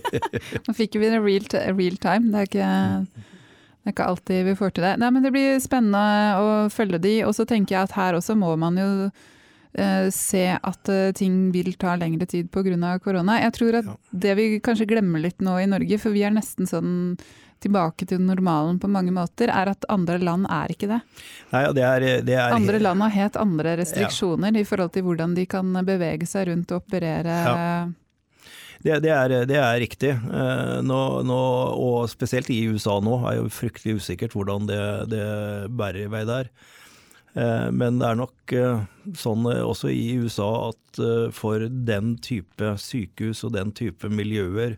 nå 0.68 0.75
fikk 0.77 1.00
vi 1.01 1.09
det 1.09 1.21
real, 1.24 1.48
real 1.74 1.98
time. 1.98 2.30
Det 2.30 2.44
er, 2.44 2.50
ikke, 2.51 2.69
det 3.81 3.89
er 3.89 3.95
ikke 3.95 4.09
alltid 4.12 4.44
vi 4.51 4.57
får 4.59 4.75
til 4.75 4.86
det. 4.86 4.94
Nei, 5.01 5.09
men 5.15 5.25
Det 5.25 5.31
blir 5.33 5.57
spennende 5.63 6.03
å 6.38 6.51
følge 6.74 7.01
de, 7.01 7.15
og 7.25 7.33
så 7.38 7.48
tenker 7.50 7.80
jeg 7.80 7.89
at 7.89 7.98
her 7.98 8.19
også 8.19 8.38
må 8.38 8.53
man 8.59 8.77
jo 8.77 8.89
se 10.12 10.44
at 10.56 10.89
eh, 10.89 11.12
ting 11.18 11.50
vil 11.51 11.74
ta 11.80 11.95
lengre 12.00 12.25
tid 12.27 12.51
pga. 12.51 13.00
korona. 13.04 13.39
Jeg 13.42 13.54
tror 13.54 13.75
at 13.81 13.86
Ja. 13.86 13.95
det 14.12 14.36
vi 14.38 14.60
kanskje 14.60 14.88
glemmer 14.88 15.19
litt 15.22 15.39
nå 15.42 15.57
i 15.62 15.66
Norge, 15.68 15.98
for 16.00 16.12
vi 16.12 16.24
er 16.24 16.31
nesten 16.31 16.66
sånn 16.68 17.18
tilbake 17.63 18.06
til 18.06 18.19
normalen 18.19 18.77
på 18.80 18.88
mange 18.92 19.12
måter, 19.12 19.50
er 19.50 19.69
at 19.72 19.86
andre 19.89 20.19
land 20.19 20.45
er 20.51 20.68
ikke 20.69 20.88
det. 20.92 21.01
Nei, 21.51 21.63
det 21.74 21.83
er, 21.83 22.00
det 22.22 22.36
er 22.36 22.54
Andre 22.54 22.80
land 22.80 23.01
har 23.01 23.10
helt 23.16 23.36
andre 23.42 23.77
restriksjoner 23.80 24.56
i 24.60 24.63
forhold 24.68 24.92
til 24.94 25.04
hvordan 25.07 25.33
de 25.36 25.45
kan 25.50 25.72
bevege 25.88 26.27
seg 26.27 26.48
rundt 26.51 26.72
og 26.75 26.83
operere. 26.83 27.94
Det, 28.86 29.00
det, 29.01 29.10
er, 29.10 29.45
det 29.50 29.57
er 29.57 29.80
riktig. 29.81 30.12
Eh, 30.13 30.81
Nå, 30.86 31.00
nå, 31.25 31.39
og 31.80 32.10
spesielt 32.12 32.51
i 32.54 32.60
USA 32.69 33.00
nå 33.01 33.18
er 33.31 33.39
jo 33.39 33.48
fryktelig 33.50 33.95
usikkert 33.98 34.36
hvordan 34.38 34.68
det, 34.69 34.81
det 35.10 35.25
bærer 35.74 36.04
i 36.06 36.12
vei 36.12 36.22
der. 36.27 36.51
Eh, 37.35 37.71
Men 37.71 37.99
det 37.99 38.07
er 38.07 38.19
nok 38.21 38.53
eh, 38.55 38.83
sånn 39.19 39.47
eh, 39.51 39.63
også 39.65 39.91
i 39.91 40.15
USA 40.23 40.69
at 40.71 40.81
for 41.36 41.60
den 41.67 42.13
type 42.24 42.69
sykehus 42.79 43.41
og 43.43 43.51
den 43.57 43.74
type 43.75 44.07
miljøer 44.07 44.77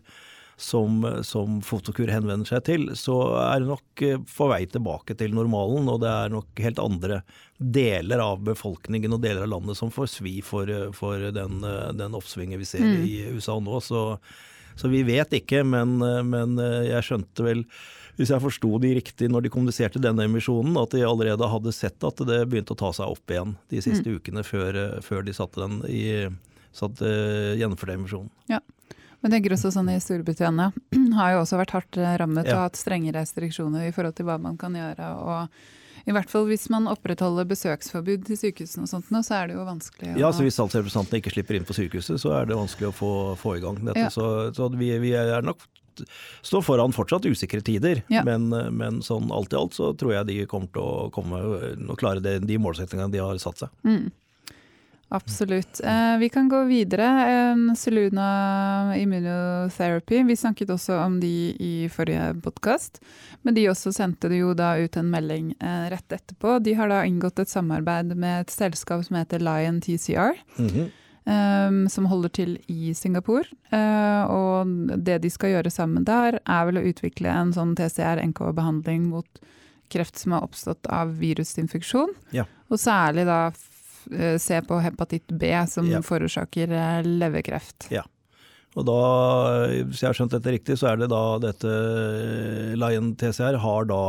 som, 0.58 0.96
som 1.22 1.60
Fotokur 1.62 2.10
henvender 2.10 2.48
seg 2.50 2.64
til, 2.66 2.88
så 2.98 3.14
er 3.38 3.60
det 3.62 3.68
nok 3.68 4.02
på 4.26 4.48
vei 4.50 4.64
tilbake 4.66 5.14
til 5.20 5.30
normalen. 5.36 5.86
Og 5.86 6.00
det 6.02 6.10
er 6.10 6.32
nok 6.34 6.58
helt 6.64 6.80
andre 6.82 7.20
deler 7.62 8.18
av 8.24 8.42
befolkningen 8.48 9.14
og 9.14 9.22
deler 9.22 9.44
av 9.46 9.52
landet 9.52 9.78
som 9.78 9.92
får 9.94 10.10
svi 10.16 10.34
for, 10.42 10.66
for 10.98 11.28
den, 11.30 11.62
den 12.02 12.18
oppsvinget 12.18 12.58
vi 12.58 12.66
ser 12.66 12.82
Mm. 12.82 13.06
i 13.06 13.14
USA 13.38 13.60
nå. 13.62 13.78
Så, 13.86 14.02
så 14.74 14.90
vi 14.90 15.04
vet 15.06 15.38
ikke, 15.38 15.62
men, 15.62 16.00
men 16.26 16.58
jeg 16.90 17.06
skjønte 17.06 17.46
vel 17.46 17.62
hvis 18.18 18.32
jeg 18.34 18.42
forsto 18.42 18.70
de 18.82 18.90
riktig 18.98 19.28
når 19.30 19.46
de 19.46 19.50
kommuniserte 19.54 20.00
denne 20.02 20.26
emisjonen, 20.26 20.74
at 20.80 20.90
de 20.94 21.04
allerede 21.06 21.46
hadde 21.48 21.72
sett 21.74 22.02
at 22.04 22.18
det 22.26 22.40
begynte 22.50 22.74
å 22.74 22.80
ta 22.80 22.90
seg 22.96 23.14
opp 23.14 23.30
igjen 23.30 23.54
de 23.70 23.82
siste 23.84 24.10
ukene 24.18 24.42
før, 24.46 24.74
eh, 24.74 24.98
før 25.06 25.22
de 25.26 25.34
satte 25.36 25.62
den 25.62 25.80
i 25.86 26.02
satte, 26.74 27.06
gjennomførte 27.58 27.94
emisjonen. 27.94 28.30
Ja. 28.50 28.60
Men 29.18 29.32
jeg 29.32 29.40
tenker 29.42 29.56
også 29.56 29.72
sånn 29.74 29.88
i 29.90 29.98
Storbritannia 30.02 30.70
har 31.18 31.32
jo 31.34 31.40
også 31.42 31.58
vært 31.58 31.74
hardt 31.74 31.98
eh, 31.98 32.16
rammet 32.20 32.46
Ja. 32.46 32.58
og 32.58 32.68
hatt 32.68 32.78
strenge 32.78 33.14
restriksjoner 33.14 33.88
i 33.88 33.94
forhold 33.94 34.18
til 34.18 34.28
hva 34.28 34.36
man 34.42 34.58
kan 34.60 34.74
gjøre. 34.78 35.08
Og 35.22 36.08
i 36.08 36.14
hvert 36.14 36.30
fall 36.30 36.46
hvis 36.48 36.68
man 36.72 36.86
opprettholder 36.90 37.46
besøksforbud 37.50 38.26
til 38.28 38.38
sykehusene 38.40 38.86
og 38.86 38.92
sånt 38.92 39.10
nå, 39.14 39.22
så 39.26 39.40
er 39.40 39.50
det 39.50 39.58
jo 39.58 39.64
vanskelig 39.66 40.14
å 40.14 40.20
Ja, 40.22 40.30
så 40.32 40.46
Hvis 40.46 40.56
statsrepresentantene 40.58 41.22
ikke 41.22 41.34
slipper 41.34 41.58
inn 41.58 41.66
på 41.68 41.76
sykehuset, 41.76 42.18
så 42.22 42.32
er 42.38 42.46
det 42.48 42.56
vanskelig 42.58 42.90
å 42.92 42.94
få, 42.94 43.10
få 43.38 43.58
i 43.58 43.64
gang 43.64 43.78
dette. 43.82 44.06
Ja. 44.06 44.12
Så, 44.14 44.28
så 44.56 44.70
vi, 44.74 44.92
vi 45.02 45.12
er 45.18 45.42
nok 45.44 45.66
står 46.42 46.64
foran 46.66 46.94
fortsatt 46.96 47.26
usikre 47.28 47.60
tider, 47.64 48.02
Ja. 48.12 48.24
men, 48.24 48.48
men 48.76 49.02
sånn 49.04 49.32
alt 49.34 49.52
i 49.52 49.58
alt 49.58 49.76
så 49.76 49.92
tror 49.98 50.14
jeg 50.14 50.30
de 50.30 50.38
kommer 50.46 50.70
til 50.72 50.82
å 50.82 51.10
komme 51.14 51.42
klare 51.98 52.22
det, 52.24 52.38
de 52.46 52.58
målsettingene 52.58 53.12
de 53.12 53.22
har 53.22 53.38
satt 53.42 53.64
seg. 53.64 53.74
Mm. 53.84 54.08
Absolutt. 55.10 55.80
Eh, 55.84 56.18
vi 56.18 56.28
kan 56.28 56.48
gå 56.48 56.64
videre. 56.64 57.04
Eh, 57.30 57.74
Seluna 57.74 58.92
Immunotherapy, 58.96 60.22
vi 60.22 60.36
snakket 60.36 60.68
også 60.70 60.98
om 61.00 61.16
de 61.20 61.56
i 61.60 61.88
forrige 61.92 62.34
podkast. 62.44 63.00
Men 63.42 63.56
de 63.56 63.68
også 63.70 63.92
sendte 63.96 64.28
jo 64.36 64.52
da 64.54 64.74
ut 64.76 64.96
en 65.00 65.08
melding 65.10 65.54
eh, 65.60 65.88
rett 65.94 66.12
etterpå. 66.12 66.58
De 66.60 66.76
har 66.76 66.92
da 66.92 67.04
inngått 67.08 67.40
et 67.40 67.48
samarbeid 67.48 68.12
med 68.16 68.42
et 68.44 68.52
selskap 68.52 69.06
som 69.06 69.16
heter 69.16 69.40
Lion 69.44 69.80
TCR. 69.80 70.36
Mm 70.58 70.68
um, 70.68 70.88
som 71.92 72.06
holder 72.08 72.32
til 72.32 72.54
i 72.72 72.94
Singapore. 72.96 73.44
Uh, 73.72 74.24
og 74.32 74.98
det 75.04 75.18
de 75.24 75.30
skal 75.32 75.56
gjøre 75.56 75.72
sammen 75.72 76.06
der, 76.08 76.40
er 76.40 76.68
vel 76.68 76.80
å 76.80 76.86
utvikle 76.88 77.28
en 77.28 77.52
sånn 77.52 77.74
TCR-NK-behandling 77.78 79.08
mot 79.10 79.42
kreft 79.92 80.20
som 80.20 80.36
har 80.36 80.46
oppstått 80.46 80.88
av 80.92 81.16
virusinfeksjon. 81.20 82.14
Ja. 82.36 82.46
Og 82.72 82.80
særlig 82.80 83.26
da 83.28 83.40
uh, 83.50 84.36
se 84.40 84.62
på 84.64 84.80
hepatitt 84.84 85.28
B, 85.28 85.52
som 85.68 85.90
Ja. 85.90 86.00
forårsaker 86.04 87.04
leverkreft. 87.04 87.90
Ja. 87.92 88.06
Og 88.76 88.84
da, 88.86 88.98
hvis 89.88 90.02
jeg 90.02 90.10
har 90.10 90.16
skjønt 90.16 90.34
dette 90.36 90.52
riktig, 90.54 90.76
så 90.78 90.92
er 90.92 91.00
det 91.00 91.08
da 91.10 91.22
dette 91.42 91.70
Lion 92.78 93.14
TCR 93.18 93.56
har 93.58 93.88
da 93.90 94.02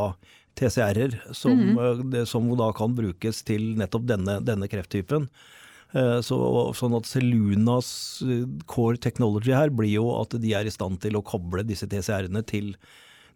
TCR-er 0.59 1.33
som, 1.33 1.51
mm 1.51 1.77
-hmm. 1.77 2.25
som 2.25 2.57
da 2.57 2.71
kan 2.73 2.95
brukes 2.95 3.43
til 3.43 3.77
nettopp 3.77 4.05
denne, 4.07 4.39
denne 4.39 4.67
krefttypen. 4.67 5.29
Eh, 5.93 6.19
Så, 6.21 6.37
sånn 6.77 6.93
at 6.97 7.07
Celunas 7.09 8.21
eh, 8.21 8.45
core 8.69 8.99
technology 9.01 9.55
her 9.55 9.71
blir 9.73 9.95
jo 9.95 10.09
at 10.19 10.35
de 10.37 10.53
er 10.53 10.69
i 10.69 10.73
stand 10.73 11.01
til 11.01 11.17
å 11.17 11.25
koble 11.25 11.65
disse 11.65 11.87
TCR-ene 11.89 12.43
til 12.45 12.75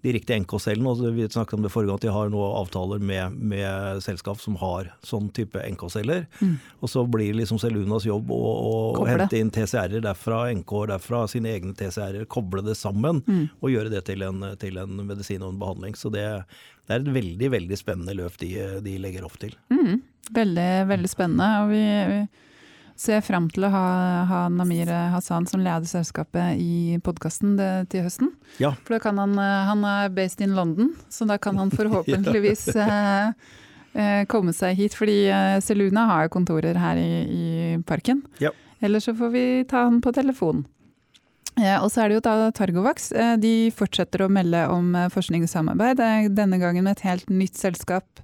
de 0.03 0.11
riktige 0.11 0.39
NK-cellene. 0.43 0.91
og 0.91 1.15
Vi 1.15 1.27
snakket 1.31 1.55
om 1.57 1.63
det 1.63 1.71
forrige 1.71 1.95
at 1.95 2.03
de 2.03 2.11
har 2.11 2.31
nå 2.31 2.41
avtaler 2.59 2.99
med, 2.99 3.37
med 3.39 4.03
selskap 4.03 4.41
som 4.43 4.57
har 4.59 4.91
sånn 5.05 5.29
type 5.35 5.61
NK-celler. 5.63 6.25
Og 6.83 6.91
så 6.91 7.05
blir 7.07 7.37
liksom 7.37 7.61
Selunas 7.61 8.07
jobb 8.07 8.31
å, 8.35 8.41
å 8.99 9.07
hente 9.07 9.39
inn 9.39 9.51
TCR-er 9.53 10.03
derfra, 10.03 10.45
NK-er 10.59 10.93
derfra, 10.95 11.23
sine 11.31 11.55
egne 11.55 11.75
TCR-er, 11.79 12.27
koble 12.27 12.65
det 12.67 12.75
sammen 12.79 13.23
og 13.61 13.71
gjøre 13.71 13.93
det 13.93 14.03
til 14.11 14.25
en, 14.27 14.43
til 14.59 14.79
en 14.81 15.03
medisin 15.07 15.43
og 15.43 15.53
en 15.53 15.61
behandling. 15.63 15.95
Så 15.99 16.11
det, 16.13 16.25
det 16.87 16.97
er 16.97 17.03
et 17.03 17.13
veldig, 17.19 17.53
veldig 17.55 17.79
spennende 17.79 18.17
løp 18.19 18.35
de, 18.43 18.55
de 18.83 18.97
legger 18.99 19.27
opp 19.27 19.39
til. 19.39 19.55
Mm. 19.71 20.01
Veldig, 20.35 20.71
veldig 20.91 21.11
spennende. 21.11 21.49
Og 21.63 21.71
vi, 21.71 21.83
vi 22.11 22.19
ser 22.99 23.23
frem 23.25 23.49
til 23.53 23.65
å 23.67 23.71
ha, 23.73 23.85
ha 24.29 24.41
Namir 24.53 24.89
Hassan 25.13 25.47
som 25.49 25.63
leder 25.63 25.87
selskapet 25.89 26.59
i 26.61 26.99
podkasten 27.03 27.55
til 27.91 28.05
høsten. 28.05 28.33
Ja. 28.61 28.73
For 28.85 28.97
da 28.97 29.01
kan 29.03 29.21
han, 29.21 29.37
eh, 29.39 29.63
han 29.69 29.85
er 29.87 30.13
based 30.13 30.43
in 30.45 30.55
London, 30.57 30.93
så 31.09 31.27
da 31.29 31.39
kan 31.41 31.57
han 31.59 31.73
forhåpentligvis 31.77 32.67
ja. 32.77 33.31
eh, 33.93 34.23
komme 34.31 34.53
seg 34.55 34.77
hit. 34.79 34.97
Fordi 34.99 35.23
eh, 35.29 35.57
Seluna 35.63 36.07
har 36.11 36.27
jo 36.27 36.35
kontorer 36.37 36.77
her 36.79 37.01
i, 37.01 37.09
i 37.23 37.47
parken. 37.87 38.23
Ja. 38.43 38.53
Eller 38.83 38.99
så 38.99 39.15
får 39.15 39.29
vi 39.33 39.45
ta 39.69 39.85
han 39.87 40.01
på 40.03 40.11
telefon. 40.15 40.65
Eh, 41.61 41.77
og 41.77 41.91
så 41.93 42.03
er 42.03 42.09
det 42.09 42.17
jo 42.17 42.25
da 42.25 42.49
Targovax. 42.55 43.11
Eh, 43.11 43.35
de 43.41 43.53
fortsetter 43.75 44.25
å 44.25 44.31
melde 44.31 44.65
om 44.73 44.93
eh, 44.97 45.09
forskningssamarbeid. 45.13 46.01
Eh, 46.01 46.29
denne 46.33 46.59
gangen 46.61 46.87
med 46.87 46.97
et 46.97 47.05
helt 47.07 47.29
nytt 47.29 47.59
selskap. 47.59 48.23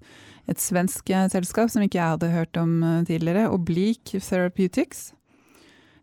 Et 0.49 0.61
svensk 0.61 1.11
eh, 1.13 1.29
selskap 1.31 1.69
som 1.71 1.83
ikke 1.85 1.99
jeg 1.99 2.15
hadde 2.15 2.33
hørt 2.33 2.59
om 2.59 2.81
eh, 2.83 2.99
tidligere. 3.09 3.49
Oblique 3.53 4.21
Therapeutics. 4.23 5.11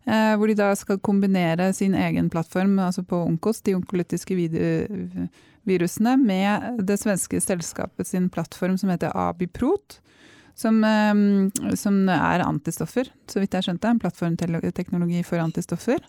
Eh, 0.06 0.34
hvor 0.38 0.46
de 0.46 0.58
da 0.58 0.70
skal 0.78 1.02
kombinere 1.02 1.72
sin 1.74 1.96
egen 1.98 2.30
plattform, 2.30 2.78
altså 2.78 3.02
på 3.02 3.24
Onkos, 3.26 3.62
de 3.66 3.74
onkolytiske 3.74 4.36
virusene, 5.66 6.16
med 6.22 6.84
det 6.86 7.00
svenske 7.02 7.40
selskapet 7.42 8.06
sin 8.06 8.30
plattform 8.30 8.78
som 8.78 8.92
heter 8.94 9.14
Abiprot. 9.14 10.00
Som, 10.56 10.78
som 11.76 11.96
er 12.08 12.40
antistoffer, 12.40 13.10
så 13.28 13.42
vidt 13.42 13.52
jeg 13.52 13.66
skjønte. 13.66 13.90
En 13.92 13.98
plattformteknologi 14.00 15.18
for 15.28 15.42
antistoffer. 15.42 16.00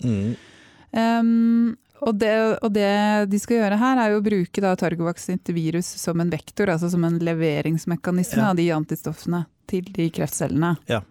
Um, 0.96 1.76
og, 2.02 2.14
det, 2.22 2.34
og 2.62 2.72
det 2.76 2.92
de 3.32 3.40
skal 3.42 3.62
gjøre 3.62 3.80
her, 3.82 4.02
er 4.04 4.14
jo 4.14 4.22
å 4.22 4.26
bruke 4.26 4.64
da 4.64 4.76
Targovax 4.80 5.30
sitt 5.32 5.50
virus 5.56 5.90
som 6.00 6.20
en 6.22 6.32
vektor, 6.34 6.70
altså 6.74 6.92
som 6.94 7.04
en 7.08 7.20
leveringsmekanisme 7.24 8.42
Ja. 8.44 8.50
av 8.52 8.60
de 8.60 8.70
antistoffene 8.76 9.46
til 9.68 9.88
de 9.96 10.10
kreftcellene. 10.14 10.76
Ja. 10.88 11.02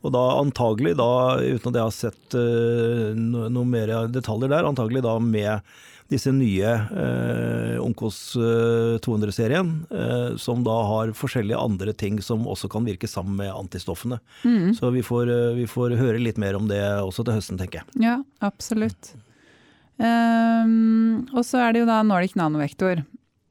Og 0.00 0.14
da 0.14 0.22
antagelig, 0.40 0.94
da, 0.96 1.36
uten 1.36 1.74
at 1.74 1.76
jeg 1.76 1.84
har 1.84 1.92
sett 1.92 2.36
uh, 2.38 3.12
no, 3.12 3.50
noe 3.52 3.68
mer 3.68 3.90
detaljer 4.08 4.48
der, 4.48 4.64
antagelig 4.64 5.02
da 5.04 5.18
med 5.20 5.60
disse 6.10 6.32
nye 6.34 6.70
uh, 6.90 7.76
Onkos 7.84 8.16
uh, 8.40 8.96
200-serien, 9.04 9.68
uh, 9.92 10.32
som 10.40 10.64
da 10.66 10.78
har 10.88 11.12
forskjellige 11.14 11.60
andre 11.60 11.92
ting 11.92 12.16
som 12.24 12.48
også 12.50 12.70
kan 12.72 12.88
virke 12.88 13.06
sammen 13.12 13.36
med 13.42 13.52
antistoffene. 13.52 14.18
Mm. 14.42 14.72
Så 14.74 14.90
vi 14.90 15.04
får, 15.06 15.30
eh, 15.30 15.52
vi 15.60 15.68
får 15.70 15.94
høre 16.00 16.18
litt 16.18 16.40
mer 16.40 16.56
om 16.58 16.66
det 16.70 16.80
også 16.80 17.22
til 17.28 17.36
høsten, 17.36 17.60
tenker 17.60 17.82
jeg. 17.82 18.00
Ja, 18.08 18.16
absolutt. 18.40 19.12
Um, 20.00 21.26
og 21.36 21.44
så 21.44 21.60
er 21.60 21.74
det 21.74 21.82
jo 21.82 21.88
da 21.90 22.00
Nordic 22.06 22.36
Nanovektor. 22.38 23.02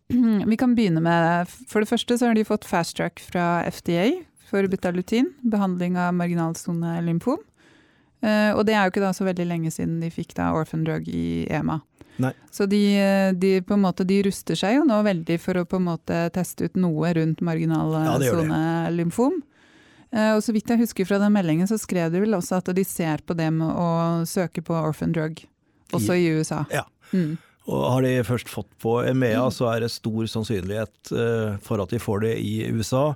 Vi 0.52 0.58
kan 0.58 0.74
begynne 0.74 1.04
med 1.06 1.52
For 1.70 1.84
det 1.84 1.92
første 1.92 2.18
så 2.18 2.32
har 2.32 2.38
de 2.38 2.48
fått 2.48 2.66
fast 2.66 2.98
track 2.98 3.22
fra 3.22 3.62
FDA 3.70 4.24
for 4.50 4.66
betalutin, 4.66 5.30
behandling 5.46 6.00
av 6.02 6.16
marginalsone 6.18 6.98
lymfom. 7.06 7.44
Uh, 8.26 8.52
og 8.58 8.66
det 8.68 8.74
er 8.76 8.84
jo 8.84 8.96
ikke 8.96 9.06
da 9.06 9.14
så 9.16 9.28
veldig 9.28 9.46
lenge 9.48 9.72
siden 9.72 10.00
de 10.02 10.10
fikk 10.12 10.34
da 10.40 10.50
orphan 10.58 10.84
drug 10.88 11.06
i 11.08 11.46
EMA. 11.54 11.78
Nei. 12.20 12.34
Så 12.52 12.66
de, 12.68 12.82
de, 13.40 13.52
på 13.64 13.78
en 13.78 13.86
måte, 13.86 14.04
de 14.04 14.18
ruster 14.26 14.58
seg 14.60 14.76
jo 14.76 14.88
nå 14.88 14.98
veldig 15.06 15.38
for 15.40 15.62
å 15.62 15.68
på 15.70 15.78
en 15.80 15.86
måte 15.86 16.26
teste 16.36 16.68
ut 16.68 16.76
noe 16.76 17.14
rundt 17.16 17.40
Ja, 17.40 18.18
det 18.20 18.28
gjør 18.28 18.42
det. 18.42 18.50
marginalsone 18.50 18.98
lymfom. 18.98 19.40
Eh, 20.12 20.34
og 20.34 20.42
så 20.44 20.54
vidt 20.56 20.70
jeg 20.72 20.82
husker 20.82 21.08
fra 21.08 21.20
den 21.22 21.34
meldingen, 21.36 21.70
så 21.70 21.78
skrev 21.80 22.12
de 22.12 22.24
vel 22.24 22.36
også 22.38 22.60
at 22.60 22.72
de 22.76 22.86
ser 22.88 23.22
på 23.26 23.38
det 23.38 23.50
med 23.54 23.70
å 23.70 24.26
søke 24.30 24.64
på 24.66 24.76
orphan 24.76 25.14
drug, 25.16 25.44
også 25.96 26.18
i 26.18 26.28
USA. 26.40 26.64
Ja. 26.74 26.86
Mm. 27.12 27.38
Og 27.70 27.84
har 27.94 28.06
de 28.06 28.16
først 28.26 28.50
fått 28.50 28.70
på 28.82 28.96
EMEA, 29.06 29.44
så 29.54 29.70
er 29.74 29.84
det 29.84 29.92
stor 29.94 30.26
sannsynlighet 30.30 31.12
eh, 31.14 31.60
for 31.66 31.82
at 31.84 31.94
de 31.94 32.02
får 32.02 32.26
det 32.26 32.34
i 32.42 32.56
USA. 32.74 33.14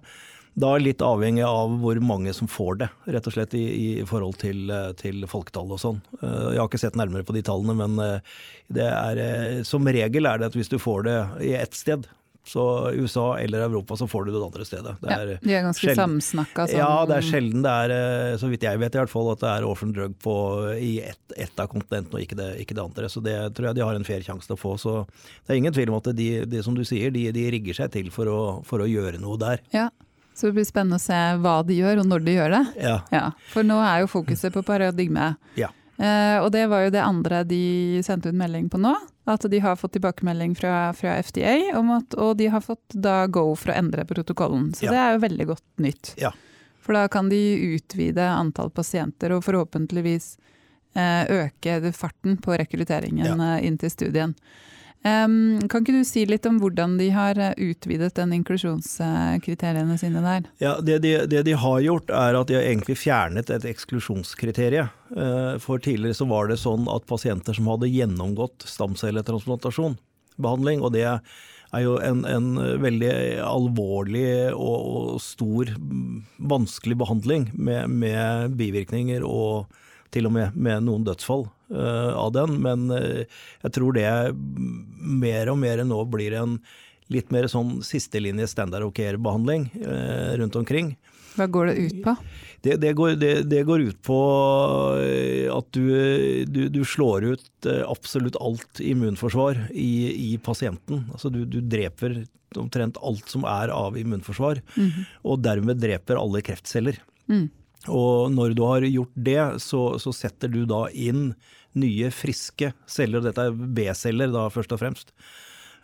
Da 0.53 0.75
litt 0.77 1.01
avhengig 1.01 1.41
av 1.47 1.71
hvor 1.81 1.97
mange 2.05 2.33
som 2.37 2.49
får 2.51 2.83
det, 2.83 2.89
rett 3.15 3.29
og 3.29 3.33
slett 3.33 3.55
i, 3.57 3.63
i 4.03 4.05
forhold 4.05 4.37
til, 4.43 4.67
eh, 4.69 4.91
til 4.99 5.25
folketall 5.29 5.73
og 5.73 5.81
sånn. 5.81 6.01
Eh, 6.19 6.51
Jeg 6.53 6.61
har 6.61 6.69
ikke 6.69 6.83
sett 6.83 6.99
nærmere 6.99 7.25
på 7.25 7.33
de 7.33 7.41
tallene, 7.45 7.73
men 7.81 8.21
det 8.73 8.85
er, 8.85 9.63
som 9.65 9.89
regel 9.89 10.29
er 10.29 10.41
det 10.41 10.51
at 10.51 10.59
hvis 10.59 10.69
du 10.69 10.77
får 10.81 11.07
det 11.09 11.17
i 11.49 11.55
ett 11.57 11.73
sted, 11.73 12.05
så 12.45 12.91
USA 12.91 13.37
eller 13.39 13.61
Europa, 13.69 13.95
så 13.95 14.03
får 14.09 14.25
du 14.25 14.31
det 14.33 14.39
det 14.41 14.45
andre 14.49 14.65
stedet. 14.67 14.93
Det 14.99 15.09
Ja, 15.09 15.17
er, 15.23 15.39
de 15.41 15.53
er 15.55 15.63
ganske 15.63 15.79
sjelden- 15.87 16.19
samsnakka. 16.19 16.65
Sånn. 16.67 16.77
ja, 16.81 17.05
det 17.07 17.15
er 17.17 17.21
sjelden 17.29 17.63
det 17.63 17.71
er, 17.71 17.93
eh, 17.95 18.37
så 18.37 18.49
vidt 18.51 18.61
jeg 18.67 18.79
vet 18.81 18.95
i 18.95 18.99
hvert 18.99 19.09
fall, 19.13 19.31
at 19.31 19.39
det 19.39 19.49
er 19.53 19.63
orphan 19.69 19.93
drug 19.95 20.15
på, 20.19 20.35
i 20.75 20.99
ett 21.01 21.19
et 21.37 21.59
av 21.63 21.67
kontinentene 21.71 22.13
og 22.19 22.21
ikke 22.21 22.35
det, 22.37 22.49
ikke 22.61 22.75
det 22.75 22.83
andre. 22.83 23.07
Så 23.09 23.23
det 23.23 23.37
tror 23.55 23.69
jeg 23.71 23.75
de 23.75 23.81
har 23.87 23.95
en 23.95 24.03
fair 24.03 24.21
sjanse 24.21 24.45
til 24.45 24.55
å 24.57 24.59
få. 24.59 24.75
Så 24.77 25.07
det 25.47 25.53
er 25.55 25.57
ingen 25.61 25.73
tvil 25.73 25.89
om 25.89 25.95
at 26.01 26.11
de, 26.15 26.45
de 26.45 26.61
som 26.61 26.75
du 26.75 26.83
sier, 26.85 27.09
de, 27.09 27.31
de 27.31 27.45
rigger 27.55 27.73
seg 27.73 27.91
til 27.95 28.11
for 28.11 28.25
å, 28.29 28.41
for 28.67 28.83
å 28.83 28.89
gjøre 28.89 29.17
noe 29.23 29.37
der. 29.41 29.63
Ja, 29.73 29.87
så 30.35 30.47
det 30.51 30.55
blir 30.59 30.65
spennende 30.67 30.99
å 30.99 31.01
se 31.01 31.13
hva 31.41 31.55
de 31.65 31.79
gjør 31.79 32.03
og 32.03 32.07
når 32.11 32.23
de 32.27 32.35
gjør 32.35 32.49
det. 32.57 32.61
Ja. 32.83 32.99
Ja, 33.13 33.23
For 33.53 33.63
nå 33.63 33.79
er 33.81 34.03
jo 34.03 34.11
fokuset 34.11 34.51
på 34.53 34.61
paradigme. 34.67 35.37
Ja. 35.55 35.71
Eh, 35.97 36.37
og 36.43 36.51
det 36.51 36.67
var 36.69 36.83
jo 36.85 36.89
det 36.93 37.01
andre 37.05 37.43
de 37.45 38.01
sendte 38.03 38.29
ut 38.29 38.35
melding 38.37 38.67
på 38.69 38.79
nå. 38.81 38.93
At 39.25 39.45
de 39.49 39.59
har 39.63 39.75
fått 39.79 39.93
tilbakemelding 39.95 40.55
fra, 40.55 40.93
fra 40.93 41.15
FDA, 41.23 41.77
om 41.79 41.91
at, 41.95 42.13
og 42.19 42.37
de 42.37 42.49
har 42.51 42.61
fått 42.61 42.91
da 42.91 43.21
go 43.27 43.53
for 43.55 43.71
å 43.71 43.77
endre 43.79 44.03
protokollen. 44.05 44.73
Så 44.75 44.85
Ja. 44.85 44.91
det 44.91 44.99
er 44.99 45.13
jo 45.13 45.21
veldig 45.23 45.45
godt 45.47 45.79
nytt. 45.79 46.13
Ja. 46.19 46.33
For 46.83 46.93
da 46.93 47.07
kan 47.07 47.29
de 47.31 47.39
utvide 47.75 48.25
antall 48.27 48.69
pasienter 48.69 49.31
og 49.31 49.45
forhåpentligvis 49.45 50.37
eh, 50.95 51.23
øke 51.31 51.93
farten 51.95 52.35
på 52.37 52.57
rekrutteringen 52.59 53.39
ja. 53.39 53.59
inn 53.59 53.77
til 53.79 53.89
studien. 53.89 54.35
Em, 55.03 55.59
kan 55.67 55.83
ikke 55.83 55.97
du 55.97 56.05
si 56.07 56.21
litt 56.23 56.45
om 56.47 56.61
hvordan 56.61 56.95
de 56.95 57.09
har 57.11 57.35
eh, 57.35 57.55
utvidet 57.59 58.13
den 58.15 58.31
inklusjonskriteriene 58.37 59.97
sine 59.99 60.21
der? 60.23 60.45
Ja, 60.63 60.77
det, 60.79 61.01
de, 61.03 61.17
det 61.27 61.41
de 61.49 61.55
har 61.59 61.81
gjort, 61.83 62.11
er 62.13 62.39
at 62.39 62.47
de 62.47 62.55
har 62.55 62.63
egentlig 62.63 62.95
fjernet 63.01 63.51
et 63.51 63.67
eksklusjonskriterium. 63.67 64.87
Eh, 65.11 65.55
For 65.63 65.83
tidligere 65.83 66.15
så 66.15 66.29
var 66.31 66.47
det 66.47 66.61
sånn 66.63 66.87
at 66.91 67.07
pasienter 67.09 67.57
som 67.57 67.67
hadde 67.73 67.91
gjennomgått 67.91 68.63
stamcelletransplantasjon, 68.69 69.99
behandling, 70.39 70.79
og 70.79 70.95
det 70.95 71.03
er 71.09 71.83
jo 71.83 71.97
en, 71.99 72.23
en 72.29 72.49
veldig 72.79 73.13
alvorlig 73.43 74.53
og, 74.55 74.77
og 74.79 75.21
stor, 75.25 75.75
vanskelig 76.39 76.95
behandling 77.03 77.49
med, 77.57 77.91
med 77.91 78.55
bivirkninger 78.55 79.25
og 79.27 79.67
til 80.13 80.29
og 80.29 80.35
med 80.35 80.53
med 80.53 80.85
noen 80.85 81.05
dødsfall 81.07 81.47
av 81.75 82.31
den. 82.35 82.57
Men 82.63 82.87
eh, 82.93 83.25
jeg 83.65 83.75
tror 83.77 83.97
det 83.97 84.07
mer 84.33 85.51
og 85.53 85.61
mer 85.61 85.83
nå 85.87 86.01
blir 86.13 86.37
en 86.39 86.57
litt 87.13 87.33
mer 87.33 87.47
sånn 87.51 87.81
sistelinje 87.85 88.47
standard 88.51 88.85
of 88.85 88.93
care-behandling 88.97 89.67
eh, 89.81 90.33
rundt 90.39 90.55
omkring. 90.59 90.95
Hva 91.33 91.47
går 91.49 91.71
det 91.71 91.75
ut 91.81 91.97
på? 92.05 92.13
Det, 92.63 92.77
det, 92.79 92.93
går, 92.95 93.15
det, 93.19 93.31
det 93.51 93.63
går 93.67 93.87
ut 93.89 93.99
på 94.05 94.19
eh, 95.01 95.49
at 95.51 95.67
du, 95.75 96.45
du, 96.47 96.61
du 96.71 96.83
slår 96.87 97.27
ut 97.33 97.67
eh, 97.69 97.81
absolutt 97.89 98.37
alt 98.39 98.79
immunforsvar 98.83 99.65
i, 99.71 99.91
i 100.33 100.37
pasienten. 100.37 101.07
Altså 101.11 101.33
du, 101.33 101.43
du 101.49 101.59
dreper 101.61 102.23
omtrent 102.59 102.99
alt 103.01 103.31
som 103.31 103.47
er 103.49 103.71
av 103.73 103.95
immunforsvar, 103.97 104.59
og 105.25 105.39
dermed 105.41 105.79
dreper 105.81 106.19
alle 106.21 106.43
kreftceller. 106.45 106.99
Mm. 107.25 107.47
Og 107.89 108.29
når 108.31 108.53
du 108.53 108.61
har 108.67 108.85
gjort 108.85 109.15
det, 109.25 109.41
så, 109.63 109.81
så 109.97 110.13
setter 110.13 110.51
du 110.53 110.61
da 110.69 110.85
inn 110.93 111.31
nye, 111.79 112.11
friske 112.13 112.73
celler. 112.89 113.23
Dette 113.25 113.47
er 113.49 113.55
B-celler 113.55 114.31
da, 114.33 114.47
først 114.53 114.75
og 114.75 114.81
fremst. 114.81 115.13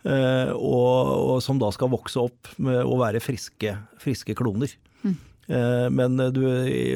Eh, 0.04 0.52
og, 0.54 1.10
og 1.34 1.40
som 1.44 1.58
da 1.60 1.68
skal 1.74 1.90
vokse 1.92 2.20
opp 2.22 2.52
med 2.62 2.80
å 2.84 2.98
være 3.00 3.20
friske, 3.20 3.74
friske 4.00 4.36
kloner. 4.38 4.72
Eh, 5.04 5.86
Men 5.92 6.16
du, 6.32 6.44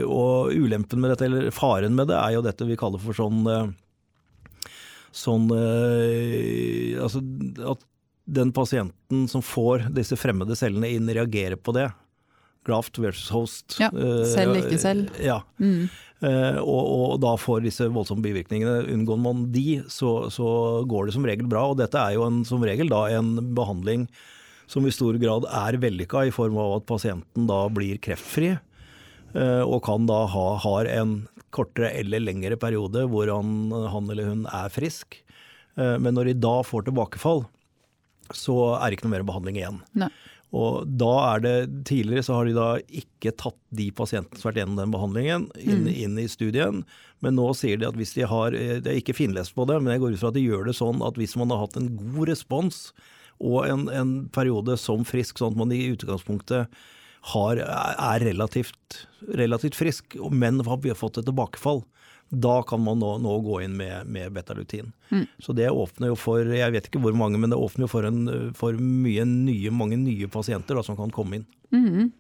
og 0.06 0.52
ulempen 0.54 1.02
med 1.02 1.12
dette, 1.12 1.26
eller 1.28 1.50
faren 1.52 1.96
med 1.98 2.08
det, 2.12 2.20
er 2.20 2.36
jo 2.36 2.44
dette 2.46 2.68
vi 2.68 2.78
kaller 2.80 3.02
for 3.02 3.16
sånn 3.16 3.42
eh, 3.50 3.72
Sånn 5.14 5.44
Altså 6.98 7.20
at 7.70 7.84
den 8.24 8.50
pasienten 8.56 9.28
som 9.30 9.44
får 9.44 9.84
disse 9.94 10.16
fremmede 10.18 10.56
cellene 10.58 10.88
inn, 10.90 11.06
reagerer 11.06 11.60
på 11.60 11.74
det. 11.76 11.90
Graft 12.64 12.99
versus 12.99 13.28
host. 13.35 13.76
Ja, 13.80 13.90
Eh, 13.92 14.25
selv, 14.33 14.56
ikke 14.62 14.78
selv. 14.80 15.11
Ja. 15.23 15.40
Mm. 15.61 15.88
Eh, 16.25 16.56
og, 16.62 16.85
og 16.94 17.16
da 17.21 17.35
får 17.37 17.64
disse 17.66 17.88
voldsomme 17.92 18.25
bivirkningene. 18.25 18.87
Unngår 18.94 19.18
man 19.21 19.42
de, 19.52 19.83
så, 19.92 20.30
så 20.33 20.47
går 20.88 21.06
det 21.11 21.14
som 21.18 21.26
regel 21.28 21.47
bra. 21.50 21.66
Og 21.73 21.76
dette 21.83 22.00
er 22.00 22.14
jo 22.16 22.25
en, 22.28 22.42
som 22.49 22.62
regel 22.64 22.88
da 22.92 23.02
en 23.18 23.35
behandling 23.56 24.06
som 24.71 24.87
i 24.88 24.92
stor 24.97 25.18
grad 25.21 25.44
er 25.52 25.76
vellykka, 25.76 26.23
i 26.25 26.33
form 26.33 26.56
av 26.56 26.78
at 26.78 26.87
pasienten 26.88 27.44
da 27.50 27.66
blir 27.68 27.99
kreftfri. 28.00 28.54
eh, 29.35 29.61
Og 29.64 29.83
kan 29.85 30.06
da 30.09 30.23
ha 30.33 30.47
har 30.64 30.88
en 30.88 31.18
kortere 31.54 31.92
eller 32.00 32.18
lengre 32.25 32.56
periode 32.59 33.04
hvor 33.12 33.28
han, 33.30 33.68
han 33.92 34.09
eller 34.11 34.33
hun 34.33 34.47
er 34.49 34.73
frisk. 34.73 35.21
Eh, 35.76 35.99
Men 36.00 36.14
når 36.16 36.33
de 36.33 36.38
da 36.47 36.62
får 36.64 36.88
tilbakefall, 36.88 37.44
så 38.33 38.54
er 38.80 38.88
det 38.88 38.97
ikke 38.97 39.04
noe 39.11 39.18
mer 39.18 39.26
behandling 39.28 39.59
igjen. 39.61 39.83
Nei. 40.00 40.09
Og 40.54 40.87
da 41.00 41.12
er 41.34 41.42
det 41.42 41.54
Tidligere 41.88 42.25
så 42.26 42.38
har 42.38 42.46
de 42.49 42.54
da 42.56 42.68
ikke 42.87 43.34
tatt 43.40 43.58
de 43.75 43.88
pasientene 43.96 44.38
som 44.38 44.49
har 44.49 44.52
vært 44.52 44.61
gjennom 44.62 44.78
den 44.78 44.94
behandlingen, 44.94 45.49
inn, 45.58 45.88
inn 45.90 46.20
i 46.20 46.28
studien. 46.30 46.84
Men 47.25 47.37
nå 47.38 47.49
sier 47.58 47.80
de 47.80 47.88
at 47.88 47.99
hvis 47.99 48.14
de 48.16 48.28
har 48.30 48.54
eh, 48.54 48.78
Det 48.84 48.92
er 48.92 49.00
ikke 49.00 49.16
finlest 49.18 49.56
på 49.56 49.66
det, 49.70 49.80
men 49.82 49.94
jeg 49.94 50.04
går 50.04 50.14
ut 50.14 50.23
fra 50.23 50.30
at 50.30 50.38
de 50.38 50.46
gjør 50.46 50.68
det 50.68 50.76
sånn 50.78 51.02
at 51.04 51.18
hvis 51.18 51.37
man 51.40 51.50
har 51.54 51.64
hatt 51.64 51.78
en 51.80 51.90
god 51.99 52.30
respons 52.30 52.84
og 53.42 53.64
en, 53.66 53.88
en 53.90 54.12
periode 54.32 54.76
som 54.78 55.02
frisk, 55.06 55.40
sånn 55.40 55.56
at 55.56 55.58
man 55.64 55.73
i 55.75 55.88
utgangspunktet 55.90 56.70
har, 57.32 57.58
er 57.58 58.23
relativt, 58.23 59.00
relativt 59.34 59.75
frisk, 59.75 60.14
men 60.30 60.61
har 60.62 60.99
fått 60.99 61.18
et 61.18 61.26
tilbakefall, 61.26 61.82
da 62.31 62.62
kan 62.66 62.81
man 62.83 62.99
nå, 62.99 63.19
nå 63.23 63.35
gå 63.45 63.61
inn 63.62 63.76
med, 63.76 64.07
med 64.11 64.33
betalutin. 64.35 64.93
Så 65.38 65.52
det 65.54 65.69
åpner 65.71 66.11
jo 66.11 66.16
for, 66.19 66.43
jeg 66.43 66.73
vet 66.75 66.88
ikke 66.88 67.02
hvor 67.04 67.14
mange, 67.14 67.38
men 67.38 67.52
det 67.52 67.59
åpner 67.61 67.85
jo 67.87 67.90
for, 67.93 68.09
en, 68.09 68.52
for 68.59 68.75
mye 68.81 69.23
nye, 69.28 69.71
mange 69.71 69.99
nye 70.00 70.26
pasienter 70.33 70.75
da, 70.75 70.83
som 70.83 70.99
kan 70.99 71.12
komme 71.14 71.40
inn. 71.40 71.49
Mhm. 71.75 72.12